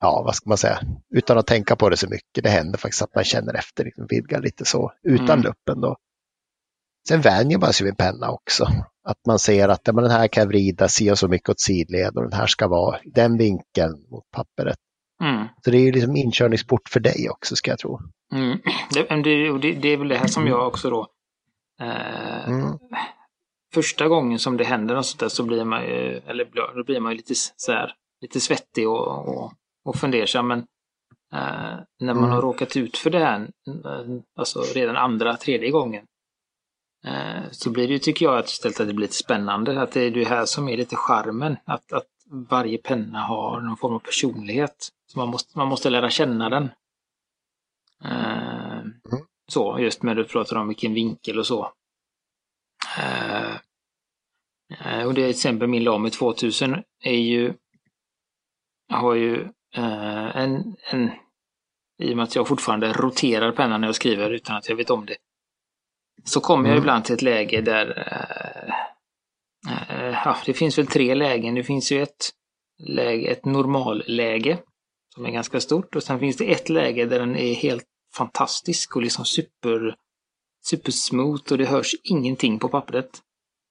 [0.00, 0.80] ja vad ska man säga,
[1.14, 2.44] utan att tänka på det så mycket.
[2.44, 5.42] Det händer faktiskt att man känner efter, liksom vidgar lite så utan Mm.
[5.42, 5.96] luppen då.
[7.08, 8.64] sen vänjer man sig vid penna också.
[9.04, 11.48] Att man ser att ja, men den här kan jag vrida si och så mycket
[11.48, 14.78] åt sidled och den här ska vara den vinkeln mot pappret.
[15.20, 15.46] Mm.
[15.64, 18.00] Så det är ju liksom inkörningsport för dig också ska jag tro.
[18.32, 18.58] Mm.
[18.94, 21.06] Det, det, det, är väl det här som jag också då...
[21.80, 22.78] Eh, Mm.
[23.74, 27.00] Första gången som det händer något sånt där så blir man ju, eller då blir
[27.00, 29.52] man ju lite så här, lite svettig och, och,
[29.84, 30.48] och fundersam.
[30.48, 30.58] Men
[31.32, 32.30] eh, när man Mm.
[32.30, 33.48] har råkat ut för det här,
[34.36, 36.04] alltså redan andra, tredje gången,
[37.06, 39.82] eh, så blir det ju, tycker jag, att istället att det blir lite spännande.
[39.82, 41.56] Att det är det här som är lite charmen.
[41.64, 42.06] Att, att
[42.50, 44.88] varje penna har någon form av personlighet.
[45.12, 46.70] Så man måste, man måste lära känna den.
[48.04, 48.82] Eh,
[49.48, 51.72] Så, just med du pratar om vilken vinkel och så.
[52.98, 53.54] Eh,
[54.80, 57.54] eh, och det är till exempel min Lamy 2000 är ju,
[58.92, 59.42] har ju
[59.76, 61.10] eh, en, en,
[62.02, 64.90] i och med att jag fortfarande roterar pennan när jag skriver utan att jag vet
[64.90, 65.16] om det.
[66.24, 66.82] Så kommer jag Mm.
[66.82, 68.74] ibland till ett läge där eh,
[69.72, 71.54] eh, ja, det finns väl tre lägen.
[71.54, 72.30] Det finns ju ett,
[72.88, 74.58] läge, ett normalläge
[75.14, 78.96] som är ganska stort och sen finns det ett läge där den är helt fantastisk
[78.96, 79.96] och liksom super,
[80.64, 83.22] supersmooth och det hörs ingenting på pappret.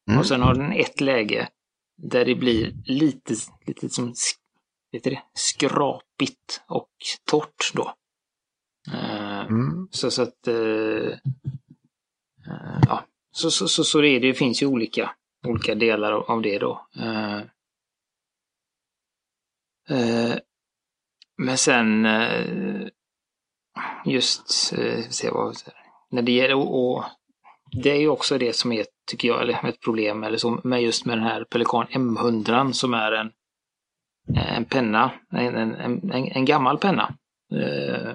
[0.07, 0.19] Mm.
[0.19, 1.49] Och sen har den ett läge
[1.97, 4.13] där det blir lite, lite som
[4.91, 6.89] du det, skrapigt och
[7.25, 7.93] torrt då.
[8.93, 9.87] Eh, Mm.
[9.91, 10.47] så, så att...
[10.47, 11.07] Eh,
[12.47, 15.11] eh, ja, så, så, så, så det, är, det finns ju olika,
[15.47, 16.87] olika delar av, av det då.
[21.39, 22.87] Eh, eh, men sen eh,
[24.05, 25.55] just, eh, se vad,
[26.11, 27.03] när det gäller, och, och
[27.71, 30.83] det är ju också det som är, tycker jag, eller ett problem eller så, med
[30.83, 33.31] just med den här Pelikan M100 som är en,
[34.35, 37.15] en penna, en, en, en, en gammal penna.
[37.53, 38.13] Eh,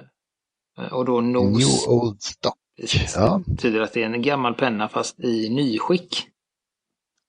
[0.91, 2.57] och då New nos, Old Stock.
[3.15, 3.41] Ja.
[3.45, 6.27] Det betyder att det är en gammal penna fast i nyskick.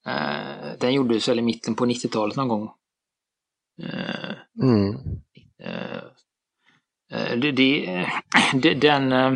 [0.07, 2.71] Eh, den gjordes väl i mitten på 90-talet någon gång.
[3.83, 4.97] Eh, Mm.
[5.63, 5.97] Eh,
[7.13, 7.53] eh, det,
[8.63, 9.35] det, den, eh,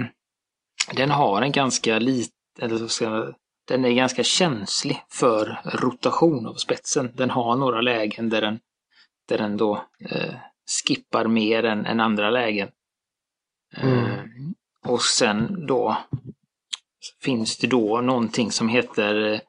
[0.96, 3.35] den har en ganska liten, eller ska jag,
[3.68, 7.12] den är ganska känslig för rotation av spetsen.
[7.14, 8.61] Den har några lägen där den,
[9.28, 10.35] där den då eh,
[10.87, 12.68] skippar mer än, än andra lägen.
[13.76, 14.18] Eh,
[14.85, 15.96] och sen då
[17.22, 19.40] finns det då någonting som heter eh,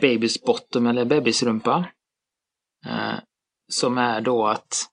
[0.00, 1.84] Babys bottom eller bebisrumpa.
[2.86, 3.18] Eh,
[3.68, 4.86] som är då att,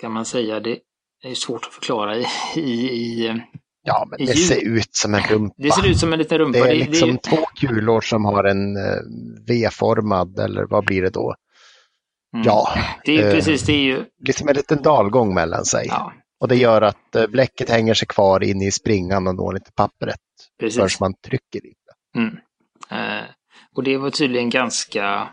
[0.00, 0.78] ska man säga, det
[1.24, 2.26] är svårt att förklara i,
[2.60, 3.42] i,
[3.82, 5.54] Ja, men det ser ut som en rumpa.
[5.58, 6.58] det ser ut som en liten rumpa.
[6.58, 8.96] Det är Det- liksom det, två kulor som har en eh,
[9.46, 11.34] V-formad, eller vad blir det då?
[12.34, 12.46] mm.
[12.46, 12.68] Ja,
[13.04, 15.86] det är eh, precis, det är ju, liksom en liten dalgång mellan sig.
[15.88, 19.56] ja, Och det gör att eh, bläcket hänger sig kvar inne i springan och når
[19.56, 20.16] inte pappret
[20.60, 21.00] förrän precis.
[21.00, 21.72] man trycker i
[22.14, 22.18] det.
[22.20, 22.36] Mm.
[22.90, 23.24] Eh,
[23.76, 25.28] och det var tydligen ganska,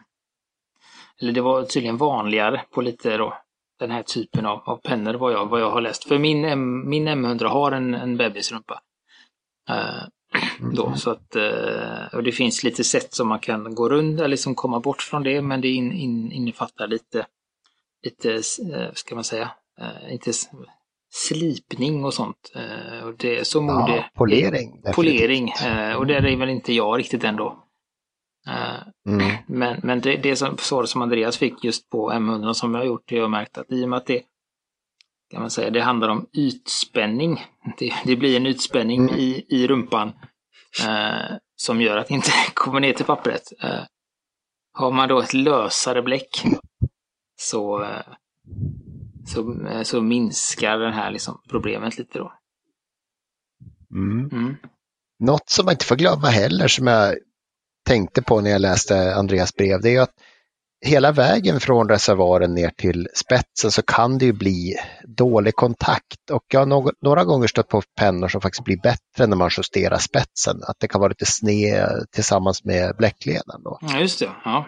[1.21, 3.37] eller det var tydligen vanligare på lite då,
[3.79, 6.03] den här typen av, av pennor vad jag, vad jag har läst.
[6.03, 8.81] För min, M, min M100 har en, en bebisrumpa.
[9.69, 10.03] Eh,
[10.73, 14.27] då, så att, eh, och det finns lite sätt som man kan gå runt eller
[14.27, 17.25] liksom komma bort från det, men det in, in, innefattar lite,
[18.05, 19.51] lite, eh, ska man säga,
[20.09, 20.31] inte
[21.09, 22.51] slipning och sånt.
[23.03, 24.51] Och det, så Ja, polering.
[24.51, 24.95] definitivt.
[24.95, 25.53] polering.
[25.97, 27.66] Och där är väl inte jag riktigt ändå.
[28.47, 29.35] Eh, Mm.
[29.47, 32.85] men men det, det som, svaret som Andreas fick just på M100 som jag har
[32.85, 34.21] gjort, det har jag märkt att i och med att det
[35.31, 37.45] kan man säga, det handlar om ytspänning.
[37.77, 39.15] Det, det blir en ytspänning Mm.
[39.15, 40.13] i, i rumpan
[40.87, 43.43] eh, som gör att det inte kommer ner till pappret.
[43.63, 43.83] Eh,
[44.73, 46.43] har man då ett lösare bläck
[47.35, 48.01] så, eh,
[49.25, 52.33] så, eh, så minskar det här liksom problemet lite då.
[53.91, 54.29] Mm.
[54.31, 54.55] Mm.
[55.19, 57.15] Något som man inte får glömma heller som jag
[57.87, 60.13] tänkte på när jag läste Andreas brev, det är ju att
[60.85, 64.75] hela vägen från reservoaren ner till spetsen så kan det ju bli
[65.17, 69.27] dålig kontakt och jag har någ- några gånger stött på pennor som faktiskt blir bättre
[69.27, 73.63] när man justerar spetsen, att det kan vara lite sned tillsammans med bläckledaren.
[73.63, 73.77] Då.
[73.81, 74.29] Ja, just det.
[74.45, 74.67] Ja.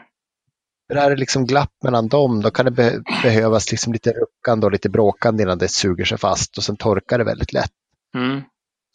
[0.92, 4.66] För är det liksom glapp mellan dem, då kan det be- behövas liksom lite ruckande
[4.66, 7.72] och lite bråkande innan det suger sig fast och sen torkar det väldigt lätt.
[8.16, 8.42] Mm.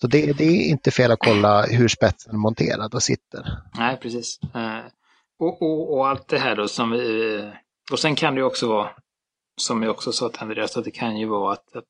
[0.01, 3.63] Så det, det är inte fel att kolla hur spetsen är monterad och sitter.
[3.75, 4.39] Nej, precis.
[4.55, 4.81] Eh,
[5.39, 7.53] och, och, och allt det här då som vi...
[7.93, 8.91] Och sen kan det ju också vara,
[9.61, 11.85] som jag också sa till Andreas, att det kan ju vara att, att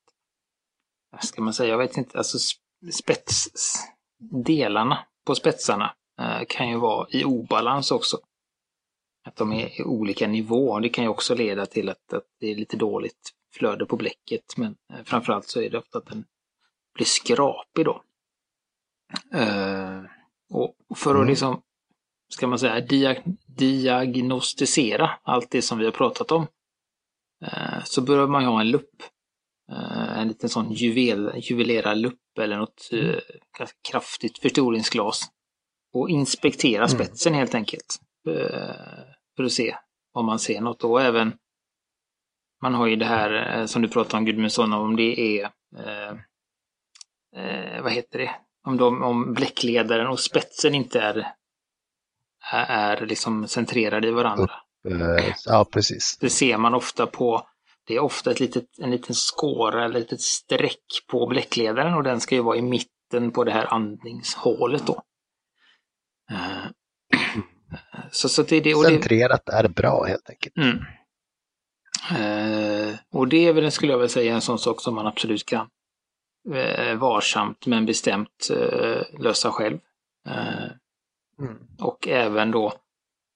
[1.11, 2.39] vad ska man säga, jag vet inte, alltså
[2.93, 8.19] spetsdelarna på spetsarna eh, kan ju vara i obalans också.
[9.27, 10.81] Att de är i olika nivåer.
[10.81, 14.57] Det kan ju också leda till att, att det är lite dåligt flöde på bläcket,
[14.57, 16.25] men eh, framförallt så är det ofta att den
[16.95, 18.03] blir skrapig då.
[19.35, 20.03] Eh,
[20.51, 21.29] Och för att Mm.
[21.29, 21.63] liksom,
[22.29, 26.47] ska man säga, dia diagnostisera allt det som vi har pratat om,
[27.45, 29.03] eh, så behöver man ju ha en lupp.
[29.73, 32.89] Eh, en liten sån juvel, juvelerad lupp eller något
[33.59, 35.31] ganska kraftigt förstoringsglas.
[35.93, 36.89] Och inspektera Mm.
[36.89, 37.97] spetsen helt enkelt.
[39.37, 39.77] För att se
[40.13, 40.85] om man ser något.
[40.85, 41.33] Och även,
[42.63, 45.51] man har ju det här som du pratade om Gudmundsson, om det är,
[47.37, 48.31] eh, vad heter det,
[48.67, 51.27] om, de, om bläckledaren och spetsen inte är,
[52.53, 54.53] är, liksom centrerade i varandra.
[54.89, 56.17] Eh, Ja, precis.
[56.21, 57.49] Det ser man ofta på,
[57.87, 62.03] det är ofta ett litet, en liten skåra eller ett litet streck på bläckledaren och
[62.03, 65.03] den ska ju vara i mitten på det här andningshålet då.
[66.31, 66.67] Eh,
[68.11, 68.75] Så, så det det.
[68.75, 70.57] Centrerat är bra helt enkelt.
[70.57, 70.79] mm.
[72.11, 75.47] Eh, och det är väl, skulle jag vilja säga, en sån sak som man absolut
[75.47, 75.69] kan
[76.97, 79.79] varsamt men bestämt eh, lösa själv.
[80.29, 80.71] Eh,
[81.39, 81.59] Mm.
[81.81, 82.73] och även då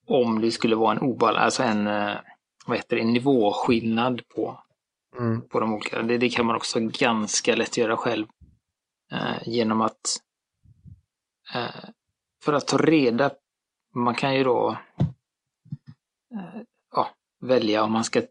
[0.07, 2.17] om det skulle vara en obalans, alltså en, eh,
[2.67, 4.63] vad heter det, en nivåskillnad på,
[5.19, 5.41] Mm.
[5.49, 6.03] på de olika.
[6.03, 8.27] Det, det kan man också ganska lätt göra själv.
[9.13, 10.21] Eh, genom att
[11.55, 11.85] eh,
[12.45, 13.31] för att ta reda
[13.95, 14.71] man kan ju då
[16.35, 16.61] eh,
[16.95, 17.09] ja,
[17.41, 18.23] välja om man ska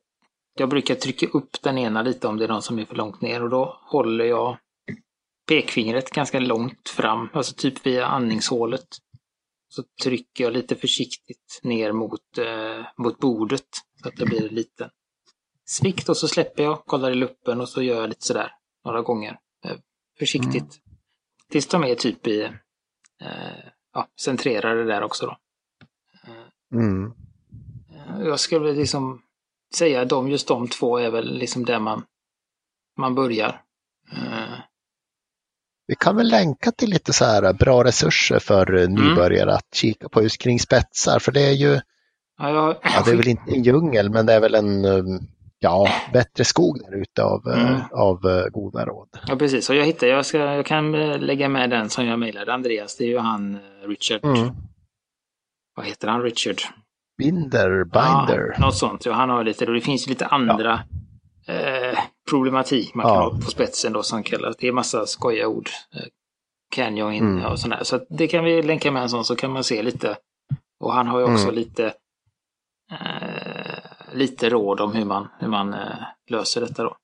[0.59, 3.21] jag brukar trycka upp den ena lite om det är någon som är för långt
[3.21, 4.57] ner och då håller jag
[5.47, 8.88] pekfingret ganska långt fram, alltså typ via andningshålet.
[9.69, 13.67] Så trycker jag lite försiktigt ner mot, eh, mot bordet
[14.01, 14.89] så att det blir en liten
[15.65, 18.51] svikt och så släpper jag, kollar i luppen och så gör jag lite sådär
[18.86, 19.39] några gånger.
[19.65, 19.77] Eh,
[20.19, 20.81] försiktigt.
[21.49, 22.41] Tills de är typ i,
[23.21, 25.38] eh, ja, centrerade där också då.
[26.71, 27.13] Mm.
[27.95, 29.21] Eh, Jag skulle liksom
[29.75, 32.05] säga att de, just de två är väl liksom där man,
[32.97, 33.62] man börjar.
[34.12, 34.57] Eh,
[35.88, 38.97] Vi kan väl länka till lite så här bra resurser för Mm.
[38.97, 41.19] eh, nybörjare att kika på just kring spetsar.
[41.19, 41.80] För det är ju,
[42.38, 45.19] ja, jag, ja, det är väl inte en djungel, men det är väl en um,
[45.60, 47.82] ja, bättre skog där ute av, eh, Mm.
[47.91, 49.08] av eh, goda råd.
[49.28, 49.69] Ja, precis.
[49.69, 52.97] Och jag hittar, jag, ska, jag kan eh, lägga med den som jag mejlade Andreas.
[52.97, 54.26] Det är ju han eh, Richard.
[54.26, 54.50] Mm.
[55.76, 56.21] Vad heter han?
[56.21, 56.62] Richard?
[57.17, 58.54] Binder, binder.
[58.58, 59.06] Ja, något sånt.
[59.06, 60.73] Ja, han har lite, och det finns lite andra
[61.47, 63.21] eh, problematik man kan Ja.
[63.23, 64.55] ha på spetsen då som kallas.
[64.59, 65.69] Det är massa skojiga ord.
[65.95, 66.01] Eh,
[66.75, 67.45] canyon Mm.
[67.45, 67.83] och sådär.
[67.83, 70.17] Så det kan vi länka med en sån så kan man se lite.
[70.79, 71.55] Och han har ju också Mm.
[71.55, 71.93] lite
[72.91, 73.77] eh,
[74.13, 75.79] lite råd om hur man, hur man eh,
[76.29, 76.95] löser detta då.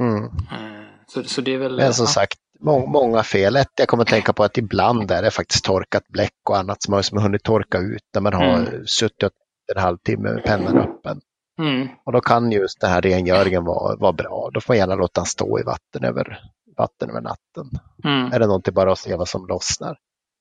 [0.00, 0.24] Mm.
[0.24, 1.76] Eh, så, så det är väl...
[1.76, 2.10] Men som ja.
[2.10, 3.56] sagt, må många fel.
[3.56, 6.82] Ett, jag kommer att tänka på att ibland är det faktiskt torkat bläck och annat
[6.82, 8.86] som har, som har hunnit torka ut när man har Mm.
[8.86, 9.32] suttit
[9.74, 11.20] en halvtimme med pennan öppen.
[11.62, 14.50] Mm, Och då kan just den här rengöringen vara, vara bra.
[14.54, 16.38] Då får man gärna låta den stå i vatten över,
[16.76, 17.70] vatten över natten.
[18.04, 19.96] mm, det någonting bara att se vad som lossnar?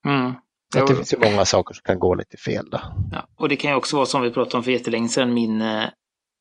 [0.06, 0.34] mm.
[0.76, 0.86] Jo.
[0.86, 2.70] det finns ju många saker som kan gå lite fel.
[2.70, 2.80] Då.
[3.12, 5.62] Ja, och det kan ju också vara som vi pratade om för jättelänge sedan, min,
[5.62, 5.90] eh,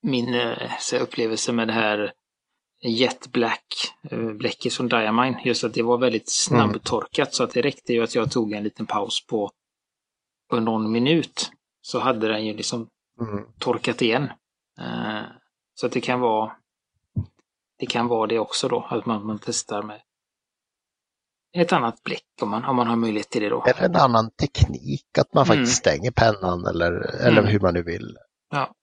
[0.02, 2.12] min eh, så upplevelse med det här
[2.82, 3.64] Jet Black
[4.10, 5.40] eh, bläcket från Diamine.
[5.44, 8.62] Just att det var väldigt snabbtorkat så att det räckte ju att jag tog en
[8.64, 9.50] liten paus på,
[10.50, 11.50] på någon minut.
[11.82, 12.88] Så hade den ju liksom
[13.20, 13.44] Mm.
[13.58, 14.28] torkat igen.
[14.80, 15.22] Eh,
[15.74, 16.52] Så att det kan vara
[17.78, 20.00] det kan vara det också då, att man, man testar med
[21.56, 23.64] ett annat bläck om man, om man har möjlighet till det då.
[23.64, 25.56] Eller en annan teknik, att man Mm.
[25.56, 26.92] faktiskt stänger pennan eller,
[27.26, 27.46] eller Mm.
[27.46, 28.16] hur man nu vill.
[28.50, 28.74] Ja.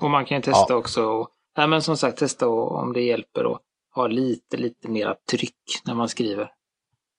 [0.00, 3.00] Och man kan ju testa också, och, nej men som sagt testa och, om det
[3.00, 3.60] hjälper och
[3.94, 6.50] ha lite, lite mera tryck när man skriver.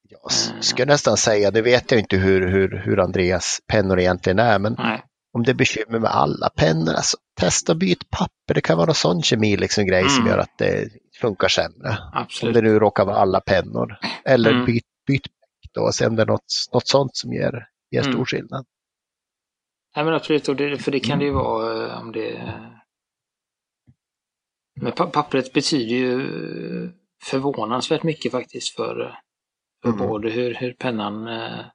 [0.10, 0.62] Jag s- Mm.
[0.62, 4.76] skulle nästan säga, det vet jag inte hur, hur, hur Andreas pennor egentligen är, men
[4.78, 5.04] Nej.
[5.34, 8.54] om det är bekymmer med alla pennor, alltså, testa byt papper.
[8.54, 10.28] Det kan vara någon sån kemi liksom, grej som Mm.
[10.28, 10.90] gör att det
[11.22, 11.90] funkar sämre.
[11.90, 12.54] Om Absolut.
[12.56, 13.98] det nu råkar vara alla pennor.
[14.26, 14.66] Eller Mm.
[14.66, 15.28] byt, byt
[15.74, 18.26] då och se om det är något, något sånt som ger, ger stor Mm.
[18.26, 18.66] skillnad.
[19.96, 22.54] Nej men absolut, det, för det kan det ju vara eh, om det...
[24.82, 26.92] Men pa- pappret betyder ju
[27.24, 29.14] förvånansvärt mycket faktiskt för, eh,
[29.84, 30.08] för Mm.
[30.08, 31.66] både hur, hur pennan, eh,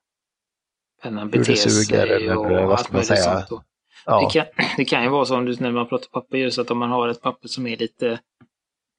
[1.02, 3.22] pennan Hur beter suger sig eller och vad allt möjligt säga?
[3.46, 3.52] sånt.
[3.52, 3.62] Och
[4.06, 6.58] Ja, Det, kan, det kan ju vara så om du, när man pratar papper just
[6.58, 8.20] att om man har ett papper som är lite,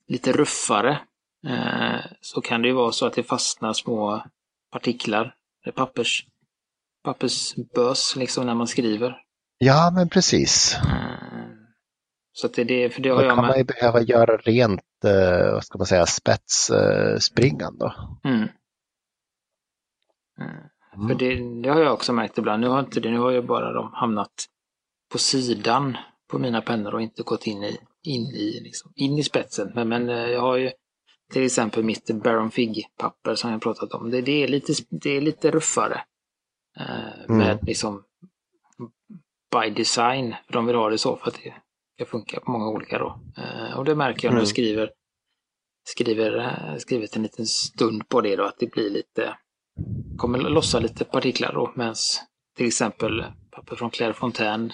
[0.08, 1.00] lite ruffare
[1.48, 4.24] eh, så kan det ju vara så att det fastnar små
[4.72, 6.26] partiklar, eh, pappers,
[7.04, 9.22] pappersbös liksom när man skriver.
[9.58, 10.76] ja men precis.
[10.76, 10.82] Eh,
[12.32, 13.58] så det är det, för det Då har jag kan man med.
[13.58, 17.94] ju behöva göra rent, eh, vad ska man säga, spetsspringan då.
[18.24, 18.44] Mm.
[20.39, 22.62] Eh, För det, det har jag också märkt ibland.
[22.62, 24.46] Nu har inte det, nu har jag bara de hamnat
[25.12, 25.98] på sidan
[26.32, 29.72] på mina pennor och inte gått in i, in i, liksom, in i spetsen.
[29.76, 30.72] Men, men eh, jag har ju
[31.34, 34.12] till exempel mitt Baron Fig-papper som jag pratat om.
[34.12, 36.02] Det, det, är lite, det är lite ruffare.
[36.80, 37.38] Eh, Mm.
[37.38, 38.04] Med liksom
[39.52, 40.36] by design.
[40.46, 41.54] För de vill ha det så för att det
[41.96, 43.20] ska funka på många olika då.
[43.38, 44.46] Eh, och det märker jag när jag Mm.
[44.46, 44.91] skriver,
[45.88, 49.38] skriver, eh, skrivit en liten stund på det då, att det blir lite,
[50.18, 51.96] kommer lossa lite partiklar då, medan
[52.58, 54.74] till exempel papper från Claire Fontaine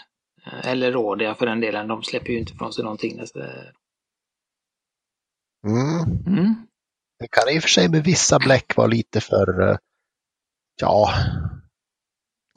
[0.63, 3.19] eller Rådia för den delen, de släpper ju inte från sig någonting.
[5.67, 6.25] Mm.
[6.27, 6.55] Mm.
[7.19, 9.77] Det kan i och för sig med vissa bläck vara lite för, eh,
[10.81, 11.13] ja,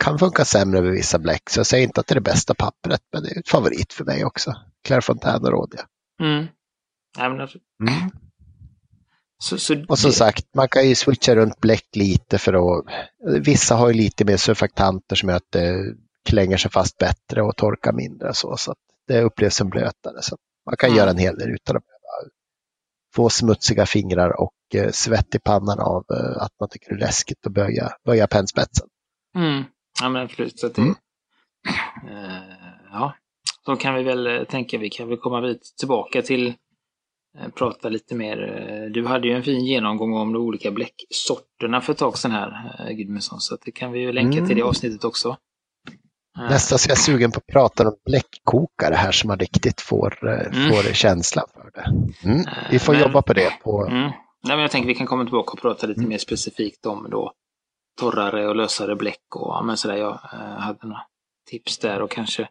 [0.04, 1.50] kan funka sämre med vissa bläck.
[1.50, 3.92] Så jag säger inte att det är det bästa pappret, men det är ett favorit
[3.92, 4.54] för mig också.
[4.84, 5.86] Claire Fontaine och Rådia.
[6.20, 6.46] Mm.
[7.18, 8.10] Men alltså, Mm.
[9.38, 12.84] så, så Och som det- sagt, man kan ju switcha runt bläck lite för att
[13.46, 15.94] vissa har ju lite mer surfaktanter som gör att det
[16.24, 20.22] klänger sig fast bättre och torkar mindre så, så att det upplevs som blötare.
[20.22, 20.98] Så man kan Mm.
[20.98, 22.30] göra en hel del utan att behöva
[23.14, 27.06] få smutsiga fingrar och eh, svett i pannan av eh, att man tycker det är
[27.06, 28.88] läskigt att böja, böja pennspetsen.
[29.36, 29.64] Mm.
[30.00, 30.58] Ja, men absolut.
[30.60, 30.94] Så att det, Mm.
[32.08, 32.42] eh,
[32.92, 33.14] ja,
[33.66, 36.46] då kan vi väl eh, tänka, vi kan väl komma vid, tillbaka till
[37.38, 38.42] eh, prata lite mer.
[38.70, 42.30] eh, Du hade ju en fin genomgång om de olika bläcksorterna för ett tag sedan
[42.30, 44.48] här, Gudmundsson, så det kan vi ju länka Mm.
[44.48, 45.36] till det avsnittet också.
[46.38, 49.80] Eh, Nästan så jag är sugen på att prata om bläckkokare här som man riktigt
[49.80, 50.68] får, eh, Mm.
[50.72, 51.84] får känsla för det.
[52.28, 52.40] Mm.
[52.40, 53.50] Eh, Vi får men- jobba på det.
[53.62, 54.00] På, Mm.
[54.02, 56.08] Nej, men jag tänker vi kan komma tillbaka och prata lite Mm.
[56.08, 57.32] mer specifikt om då
[58.00, 59.96] torrare och lösare bläck och ja, men sådär.
[59.96, 61.02] Jag eh, hade några
[61.50, 62.48] tips där och kanske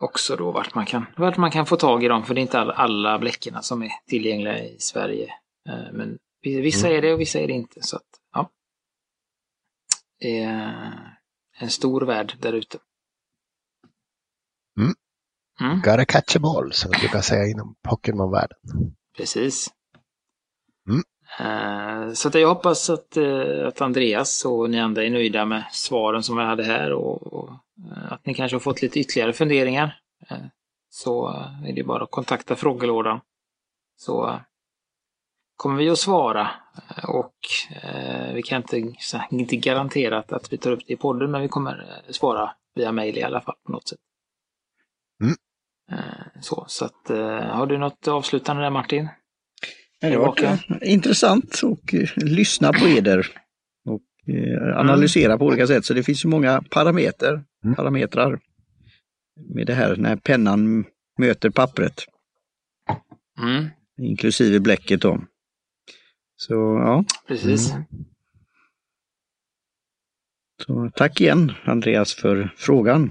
[0.00, 2.24] också då vart man kan, vart man kan få tag i dem.
[2.24, 5.34] För det är inte alla, alla bläckerna som är tillgängliga i Sverige.
[5.68, 6.98] Eh, men vissa Mm.
[6.98, 7.82] är det och vissa är det inte.
[7.82, 8.02] Så att,
[8.34, 8.50] ja.
[10.18, 11.11] Är
[11.62, 12.78] en stor värld där ute.
[14.80, 14.94] Mm.
[15.60, 15.80] Mm.
[15.80, 18.58] Gotta catch 'em all, som vi brukar säga inom Pokémon-världen.
[19.16, 19.68] Precis.
[20.88, 21.02] Mm.
[21.40, 25.64] Eh, Så att jag hoppas att, eh, att Andreas och ni andra är nöjda med
[25.72, 27.50] svaren som jag hade här och, och
[27.96, 29.98] eh, att ni kanske har fått lite ytterligare funderingar.
[30.90, 31.28] Så
[31.66, 33.20] är det bara att kontakta frågelådan.
[33.96, 34.40] Så
[35.62, 36.50] kommer vi att svara
[37.08, 37.34] och
[37.82, 38.94] eh, vi kan inte,
[39.30, 42.50] inte garantera att, att vi tar upp det i podden men vi kommer eh, svara
[42.74, 43.98] via mail i alla fall på något sätt.
[45.22, 45.34] Mm.
[45.92, 49.08] Eh, Så, så att, eh, har du något avslutande där Martin?
[50.00, 53.26] Det eh, intressant att eh, lyssna på eder
[53.84, 55.84] och eh, analysera på olika sätt.
[55.84, 57.74] Så det finns ju många parametrar, Mm.
[57.74, 58.40] parametrar
[59.54, 60.84] med det här när pennan
[61.18, 62.04] möter pappret,
[63.42, 63.68] Mm,
[64.00, 65.20] inklusive bläcket då.
[66.46, 67.72] Så ja, precis.
[67.72, 67.84] Mm.
[70.66, 73.10] så tack igen Andreas för frågan,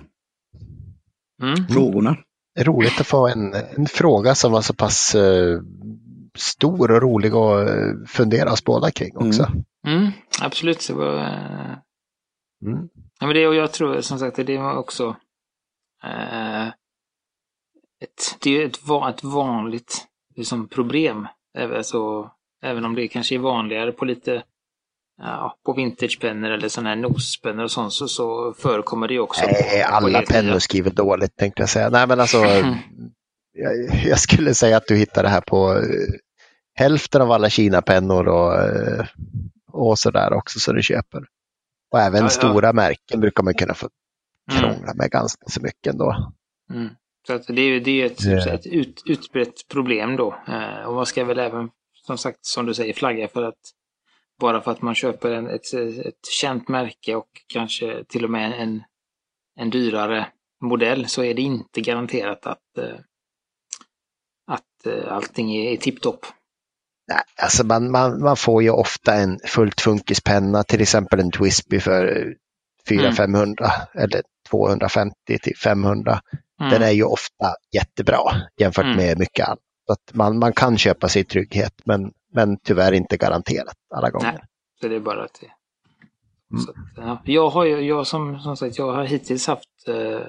[1.41, 1.67] Mm.
[1.67, 2.17] frågorna.
[2.59, 5.61] roligt att få en, en fråga som var så pass eh,
[6.35, 9.51] stor och rolig att eh, fundera oss båda kring också.
[9.87, 10.87] Mm, absolut.
[10.87, 11.77] Det var, eh,
[12.65, 12.89] Mm.
[13.19, 15.15] ja, men det, och jag tror som sagt att det var också
[18.03, 18.79] ett, det är ett,
[19.15, 21.27] ett vanligt liksom, problem.
[21.57, 22.31] Även, så,
[22.63, 24.43] även om det kanske är vanligare på lite
[25.21, 29.41] ja, på vintagepennor eller sådana här nospennor och sånt så, så förekommer det ju också.
[29.41, 30.21] på- Nej, på alla nya.
[30.21, 31.89] pennor skriver dåligt tänkte jag säga.
[31.89, 32.37] Nej, men alltså,
[33.53, 33.73] jag,
[34.05, 35.83] jag skulle säga att du hittar det här på eh,
[36.73, 39.05] hälften av alla Kina-pennor och, eh,
[39.71, 41.23] och sådär också så du köper.
[41.91, 42.29] Och även Ja, ja.
[42.29, 43.89] stora märken brukar man kunna få
[44.51, 44.61] Mm.
[44.63, 46.31] krångla med ganska så mycket ändå.
[46.73, 46.89] Mm.
[47.27, 50.35] Så att det är ju det är ett, ett ut, utbrett problem då.
[50.47, 51.69] Eh, och man ska väl även,
[52.05, 53.59] som sagt, som du säger, flagga för att
[54.39, 55.73] bara för att man köper en, ett,
[56.05, 58.83] ett känt märke och kanske till och med en,
[59.59, 60.27] en dyrare
[60.61, 62.95] modell så är det inte garanterat att, eh,
[64.51, 66.25] att eh, allting är, är tipptopp.
[67.07, 71.79] Nej, alltså man, man, man får ju ofta en fullt funkispenna, till exempel en Twisby
[71.79, 72.33] för
[72.89, 76.19] 400-500 eller 250 till 500.
[76.61, 76.71] Mm.
[76.71, 78.19] Den är ju ofta jättebra
[78.59, 78.97] jämfört Mm.
[78.97, 79.59] med mycket annat.
[79.91, 84.31] Så att man, man kan köpa sig trygghet men, men tyvärr inte garanterat alla gånger.
[84.31, 84.41] Nej.
[84.81, 85.47] Så det är bara att det...
[86.51, 86.63] Mm.
[86.63, 87.21] Så ja.
[87.25, 90.21] Jag har ju, jag som, som sagt, jag har hittills haft eh,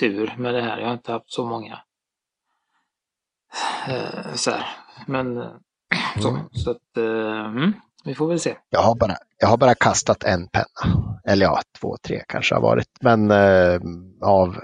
[0.00, 0.78] tur med det här.
[0.78, 1.78] Jag har inte haft så många.
[3.88, 4.66] Eh, så här.
[5.06, 5.50] Men eh,
[6.22, 6.42] så, Mm.
[6.52, 7.72] så att, eh, mm,
[8.04, 8.56] vi får väl se.
[8.70, 11.10] Jag, har bara, jag har bara kastat en penna.
[11.24, 12.88] Eller ja, två, tre kanske har varit.
[13.00, 13.80] Men eh,
[14.22, 14.56] av,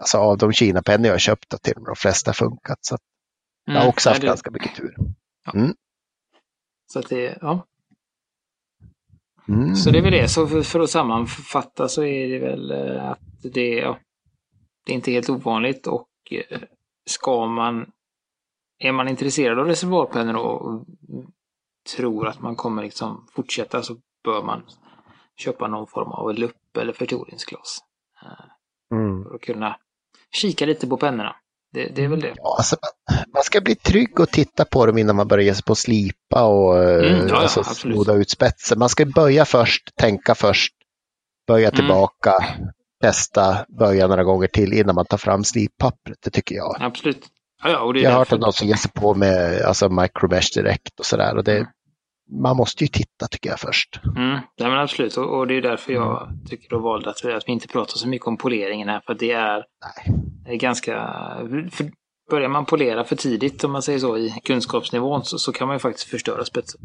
[0.00, 2.78] alltså av de Kina-pennor jag har köpt har till och med de flesta funkat.
[2.80, 2.96] Så
[3.64, 4.94] jag har Mm, också haft det- ganska mycket tur.
[6.92, 7.66] Så att det, ja.
[9.48, 9.74] Mm.
[9.76, 10.28] Så det är väl det.
[10.28, 13.98] Så för, för att sammanfatta så är det väl eh, att det, ja,
[14.86, 16.60] det är inte helt ovanligt och eh,
[17.10, 17.90] ska man,
[18.78, 20.86] är man intresserad av reservoarpennor och
[21.96, 24.62] tror att man kommer liksom fortsätta så bör man
[25.36, 27.78] köpa någon form av lupp eller förtoringsglas.
[28.22, 28.44] Eh,
[28.92, 29.24] Mm.
[29.24, 29.76] För att kunna
[30.32, 31.36] kika lite på pennorna.
[31.72, 32.32] Det, det är väl det.
[32.36, 32.76] Ja, alltså,
[33.34, 35.78] man, ska bli trygg och titta på dem innan man börjar ge sig på att
[35.78, 38.78] slipa och eh, Mm, ja, ja, alltså, snoda ut spetsen.
[38.78, 40.72] Man ska böja först, tänka först,
[41.46, 41.76] böja Mm.
[41.76, 42.44] tillbaka,
[43.02, 46.18] testa, böja några gånger till innan man tar fram slippappret.
[46.24, 46.76] Det tycker jag.
[46.80, 47.26] Absolut.
[47.62, 51.00] Ja, ja, Jag har hört om någon som ger sig på med alltså, micromesh direkt
[51.00, 51.36] och sådär.
[51.36, 51.66] Och det,
[52.42, 54.00] man måste ju titta tycker jag först.
[54.16, 57.32] Mm, ja, men absolut, och, och det är därför jag tycker och valde att vi,
[57.32, 59.64] att vi inte pratar så mycket om poleringen här, för det är,
[60.44, 60.54] Nej.
[60.54, 60.94] är ganska...
[61.70, 61.90] För
[62.30, 65.74] börjar man polera för tidigt, om man säger så, i kunskapsnivån så, så kan man
[65.74, 66.80] ju faktiskt förstöra spetsen.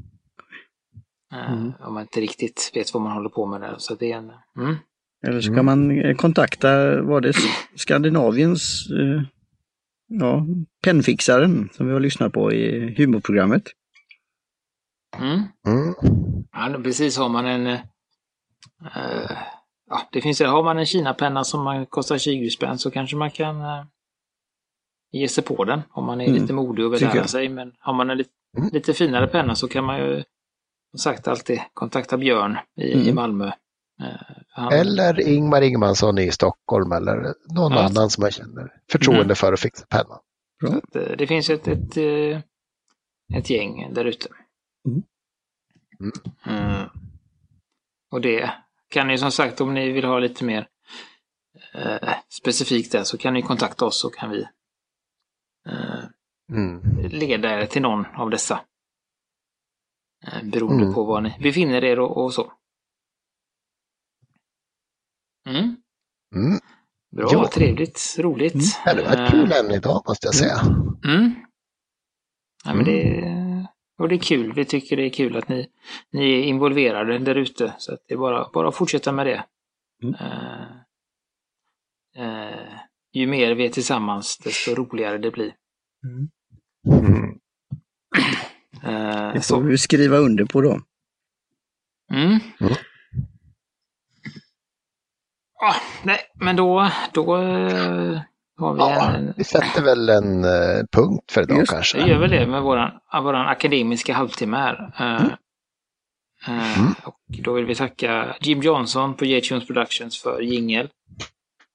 [1.34, 1.74] Eh, Mm.
[1.80, 3.76] Om man inte riktigt vet vad man håller på med där.
[3.78, 4.32] Så det är en...
[4.60, 4.76] Mm.
[5.28, 5.66] Eller ska Mm.
[5.66, 7.34] man eh, kontakta, var det
[7.76, 9.22] Skandinaviens eh,
[10.08, 10.46] ja,
[10.84, 13.64] pennfixaren som vi har lyssnat på i humorprogrammet?
[15.20, 15.42] Mm.
[15.68, 15.96] Mm.
[16.52, 17.18] Ja, precis.
[17.18, 17.68] Har man en...
[17.68, 17.80] eh,
[19.90, 23.32] ja, det finns har man en Kina-penna som man kostar 20 spänn så kanske man
[23.32, 23.84] kan eh,
[25.12, 27.50] ge sig på den om man är Mm, lite modig och vill lära sig.
[27.50, 28.70] Men har man en lite, Mm.
[28.74, 30.24] lite finare penna så kan man ju
[30.92, 33.16] som sagt alltid kontakta Björn i, i Mm.
[33.16, 33.46] Malmö.
[34.02, 37.80] Eh, han, Eller Ingmar Ingmansson i Stockholm eller någon Ja.
[37.84, 40.20] annan som man känner förtroende för att fixa pennan.
[40.78, 42.40] Att, eh, det finns ett, ett, eh,
[43.38, 44.28] ett gäng där ute.
[44.86, 45.04] Mm.
[46.46, 46.90] Mm.
[48.12, 48.54] Och det
[48.90, 50.68] kan ni som sagt, om ni vill ha lite mer
[51.74, 54.42] eh, specifikt där, så kan ni kontakta oss så kan vi
[55.68, 56.04] eh,
[56.52, 56.82] Mm.
[57.10, 58.62] leda er till någon av dessa.
[60.28, 60.94] Eh, beroende Mm.
[60.94, 62.54] på var ni befinner er och, och så.
[65.48, 65.76] Mm.
[66.36, 66.60] Mm.
[67.16, 67.48] Bra, Ja.
[67.54, 68.54] trevligt, roligt.
[68.54, 68.66] Mm.
[68.86, 70.60] Ja, det var ett Eh, kul ämne idag måste jag säga.
[71.06, 71.36] Mm.
[72.66, 73.02] Ja, men det,
[73.98, 74.54] och det är kul.
[74.54, 75.68] Vi tycker det är kul att ni,
[76.12, 77.74] ni är involverade där ute.
[77.78, 79.46] Så att det är bara, bara att fortsätta med det.
[80.04, 80.16] Mm.
[80.16, 80.68] Eh,
[82.26, 82.80] eh,
[83.14, 85.54] ju mer vi är tillsammans, desto roligare det blir.
[86.04, 86.30] Mm.
[87.06, 87.40] Mm.
[88.84, 89.60] Eh, Det får så.
[89.60, 90.80] vi skriva under på då.
[92.14, 92.40] Mm.
[92.60, 92.74] Mm.
[95.62, 98.22] Ah, nej, men då, då eh,
[98.58, 102.04] har vi Ja, en, vi sätter väl en eh, punkt för idag Just kanske.
[102.04, 102.92] Vi gör väl det med våran,
[103.24, 104.92] våran akademiska halvtimme här.
[105.00, 105.32] Eh, eh,
[106.48, 106.94] Mm.
[107.04, 110.90] Och då vill vi tacka Jim Johnson på J-Tunes Productions för jingel.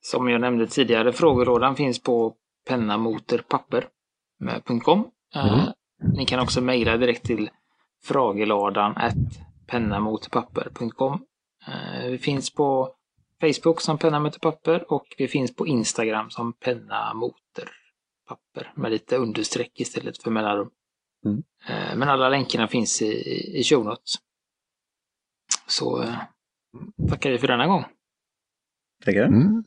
[0.01, 2.35] Som jag nämnde tidigare, frågelådan finns på
[2.69, 5.05] pennamoterpapper.com.
[5.35, 5.67] Eh, Mm.
[6.17, 7.51] Ni kan också mejla direkt till
[8.05, 8.95] frageladan
[9.67, 11.21] pennamotpapper.com.
[11.69, 12.89] Eh, Vi finns på
[13.41, 17.71] Facebook som Penna möter papper och vi finns på Instagram som Penna moter
[18.29, 20.71] papper med lite understreck istället för mellanrum.
[21.25, 21.43] Mm.
[21.69, 23.13] Eh, Men alla länkarna finns i,
[23.59, 24.15] i show notes.
[25.67, 26.15] Så eh,
[27.09, 27.85] tackar vi för denna gång.
[29.05, 29.23] Tackar.
[29.25, 29.65] Mm.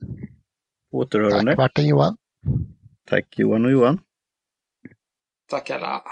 [0.92, 1.52] Återhörande.
[1.52, 2.18] Tack Martin Johan.
[3.06, 4.00] Tack Johan och Johan.
[5.50, 6.04] Tack alla.